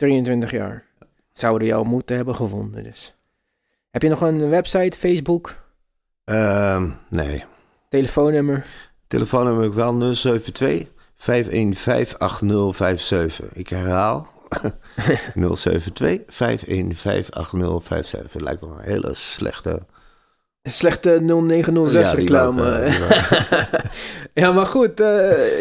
[0.00, 0.84] 23 jaar.
[1.32, 3.14] Zouden jou moeten hebben gevonden dus.
[3.90, 5.54] Heb je nog een website, Facebook,
[6.24, 7.44] Ehm, nee.
[7.88, 8.66] telefoonnummer?
[9.06, 13.52] Telefoonnummer heb ik wel 072 515 8057.
[13.52, 14.26] Ik herhaal
[15.34, 18.40] 072 515 8057.
[18.40, 19.86] Lijkt me een hele slechte.
[20.62, 22.70] Slechte 0906 Ja, die reclame.
[22.72, 23.72] eh,
[24.42, 25.06] ja, maar goed, eh,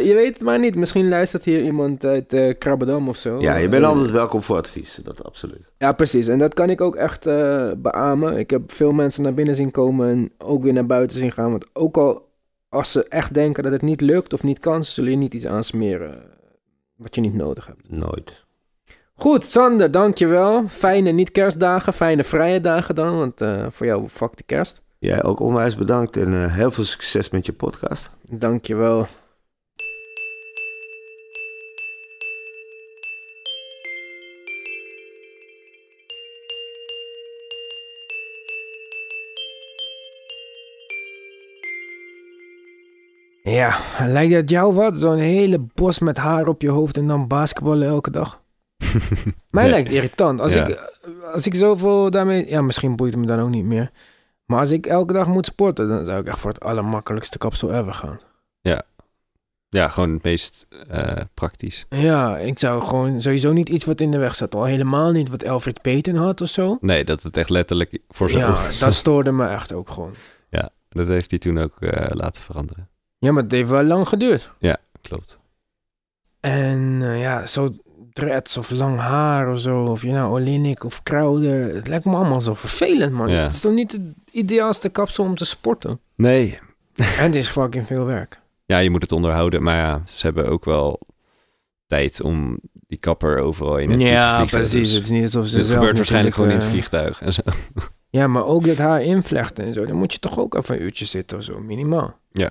[0.05, 0.75] je weet het maar niet.
[0.75, 3.39] Misschien luistert hier iemand uit Krabbedam of zo.
[3.41, 4.99] Ja, je bent altijd welkom voor advies.
[5.03, 5.71] Dat absoluut.
[5.77, 6.27] Ja, precies.
[6.27, 7.23] En dat kan ik ook echt
[7.77, 8.37] beamen.
[8.37, 11.51] Ik heb veel mensen naar binnen zien komen en ook weer naar buiten zien gaan.
[11.51, 12.27] Want ook al
[12.69, 15.47] als ze echt denken dat het niet lukt of niet kan, zullen je niet iets
[15.47, 16.23] aansmeren
[16.95, 17.89] wat je niet nodig hebt.
[17.99, 18.45] Nooit.
[19.13, 20.67] Goed, Sander, dankjewel.
[20.67, 23.41] Fijne niet-kerstdagen, fijne vrije dagen dan, want
[23.73, 24.81] voor jou fuck de kerst.
[24.99, 28.09] Jij ook onwijs bedankt en eh, heel veel succes met je podcast.
[28.29, 29.07] Dankjewel.
[43.43, 44.97] Ja, lijkt dat jou wat?
[44.97, 48.41] Zo'n hele bos met haar op je hoofd en dan basketballen elke dag?
[49.49, 49.69] Mij Nee.
[49.71, 50.41] lijkt irritant.
[50.41, 50.67] Als, Ja.
[50.67, 50.93] ik,
[51.33, 52.49] als ik zoveel daarmee...
[52.49, 53.91] Ja, misschien boeit het me dan ook niet meer.
[54.49, 57.73] Maar als ik elke dag moet sporten, dan zou ik echt voor het allermakkelijkste kapsel
[57.73, 58.19] ever gaan.
[59.71, 61.85] Ja, gewoon het meest eh, praktisch.
[61.89, 64.55] Ja, ik zou gewoon sowieso niet iets wat in de weg staat.
[64.55, 66.77] Al helemaal niet wat Alfred Payton had of zo.
[66.81, 68.79] Nee, dat het echt letterlijk voor zijn Ja, zat.
[68.79, 70.13] dat stoorde me echt ook gewoon.
[70.91, 72.89] Dat heeft hij toen ook eh, laten veranderen.
[73.17, 74.51] Ja, maar het heeft wel lang geduurd.
[75.01, 75.39] Klopt.
[76.39, 77.69] En eh, ja, zo
[78.19, 79.83] dreads of lang haar of zo.
[79.83, 81.75] Of je nou Olinik of Crowder.
[81.75, 83.29] Het lijkt me allemaal zo vervelend, man.
[83.29, 83.41] Ja.
[83.43, 84.01] Het is toch niet het
[84.31, 85.99] ideaalste kapsel om te sporten?
[86.15, 86.59] Nee.
[86.95, 88.39] en het is fucking veel werk.
[88.65, 89.63] Ja, je moet het onderhouden.
[89.63, 90.99] Maar ja, ze hebben ook wel
[91.87, 94.59] tijd om die kapper overal in en Ja, te vliegen.
[94.59, 94.87] precies.
[94.87, 97.21] Dus het is niet alsof ze dit zelf gebeurt waarschijnlijk gewoon in het natuurlijk, vliegtuig.
[97.21, 97.41] En zo.
[97.45, 97.83] eh,
[98.19, 99.85] Ja, maar ook dat haar invlechten en zo.
[99.85, 102.19] Dan moet je toch ook even een uurtje zitten of zo, minimaal.
[102.31, 102.47] Ja.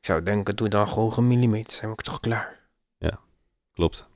[0.00, 1.72] Ik zou denken, doe dan gewoon gemillimeter.
[1.72, 2.54] Zijn we ook toch klaar?
[3.72, 4.08] Klopt.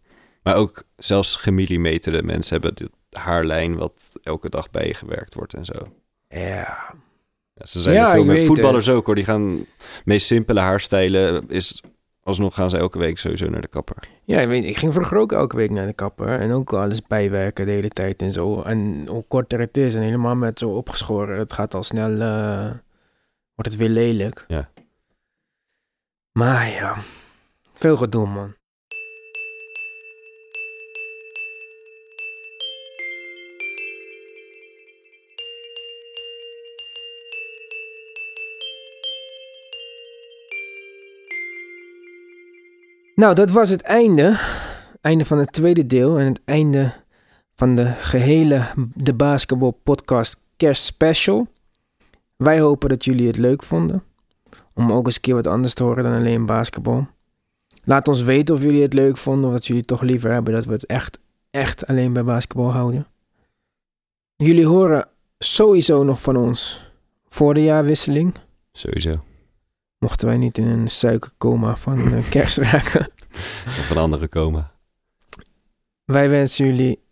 [0.43, 5.93] Maar ook zelfs gemillimeterde mensen hebben de haarlijn wat elke dag bijgewerkt wordt en zo.
[6.29, 6.95] Ja.
[7.55, 9.15] Ja, ze zijn Ja, er veel met voetballers ook hoor.
[9.15, 9.67] Die gaan
[10.05, 11.83] meest simpele haarstijlen is
[12.23, 13.97] alsnog gaan ze elke week sowieso naar de kapper.
[14.25, 16.41] Ja, ik, weet, ik ging vroeger ook elke week naar de kapper.
[16.41, 18.63] En ook alles bijwerken de hele tijd en zo.
[18.63, 21.39] En hoe korter het is en helemaal met zo opgeschoren.
[21.39, 22.71] Het gaat al snel, eh,
[23.55, 24.45] wordt het weer lelijk.
[24.49, 24.71] Ja.
[26.33, 26.97] Maar ja,
[27.75, 28.55] veel gedoe man.
[43.21, 44.41] Nou, dat was het einde.
[45.01, 46.93] Einde van het tweede deel en het einde
[47.55, 51.47] van de gehele De Basketball Podcast Kerstspecial.
[52.37, 54.03] Wij hopen dat jullie het leuk vonden.
[54.75, 57.09] Om ook eens een keer wat anders te horen dan alleen basketbal.
[57.85, 60.65] Laat ons weten of jullie het leuk vonden of dat jullie toch liever hebben dat
[60.65, 61.19] we het echt,
[61.51, 63.07] echt alleen bij basketbal houden.
[64.37, 65.09] Jullie horen
[65.39, 66.91] sowieso nog van ons
[67.29, 68.35] voor de jaarwisseling.
[68.73, 69.30] Sowieso.
[70.01, 73.13] Mochten wij niet in een suikercoma van eh, kerst raken.
[73.67, 74.71] Of van anderen komen.
[76.05, 77.03] Wij wensen jullie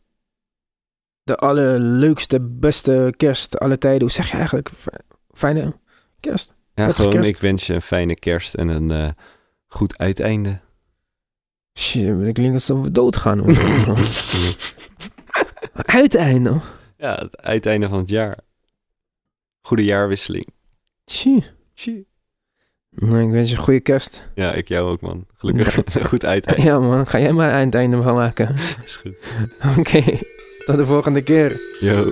[1.22, 4.01] de allerleukste, beste kerst alle tijden.
[4.01, 4.70] Hoe zeg je eigenlijk?
[5.30, 5.76] Fijne
[6.20, 6.55] kerst.
[6.74, 7.28] Ja, gewoon kerst.
[7.28, 9.11] ik wens je een fijne kerst en een eh,
[9.66, 10.61] goed uiteinde.
[11.78, 13.45] Shit, dat klinkt alsof we doodgaan.
[16.01, 16.61] Uiteinde.
[16.97, 18.39] Ja, het uiteinde van het jaar.
[19.61, 20.47] Goede jaarwisseling.
[21.05, 21.45] Tjie.
[21.74, 22.07] Tjie.
[23.01, 24.24] Nou, ik wens je een goede kerst.
[24.34, 25.26] Ja, ik jou ook, man.
[25.36, 26.62] Gelukkig een goed uiteinde.
[26.62, 28.55] Ja man, ga jij maar een eindeinde van maken.
[28.84, 29.14] Is goed.
[29.78, 30.03] Oké,
[30.64, 31.61] tot de volgende keer.
[31.80, 32.11] Yo.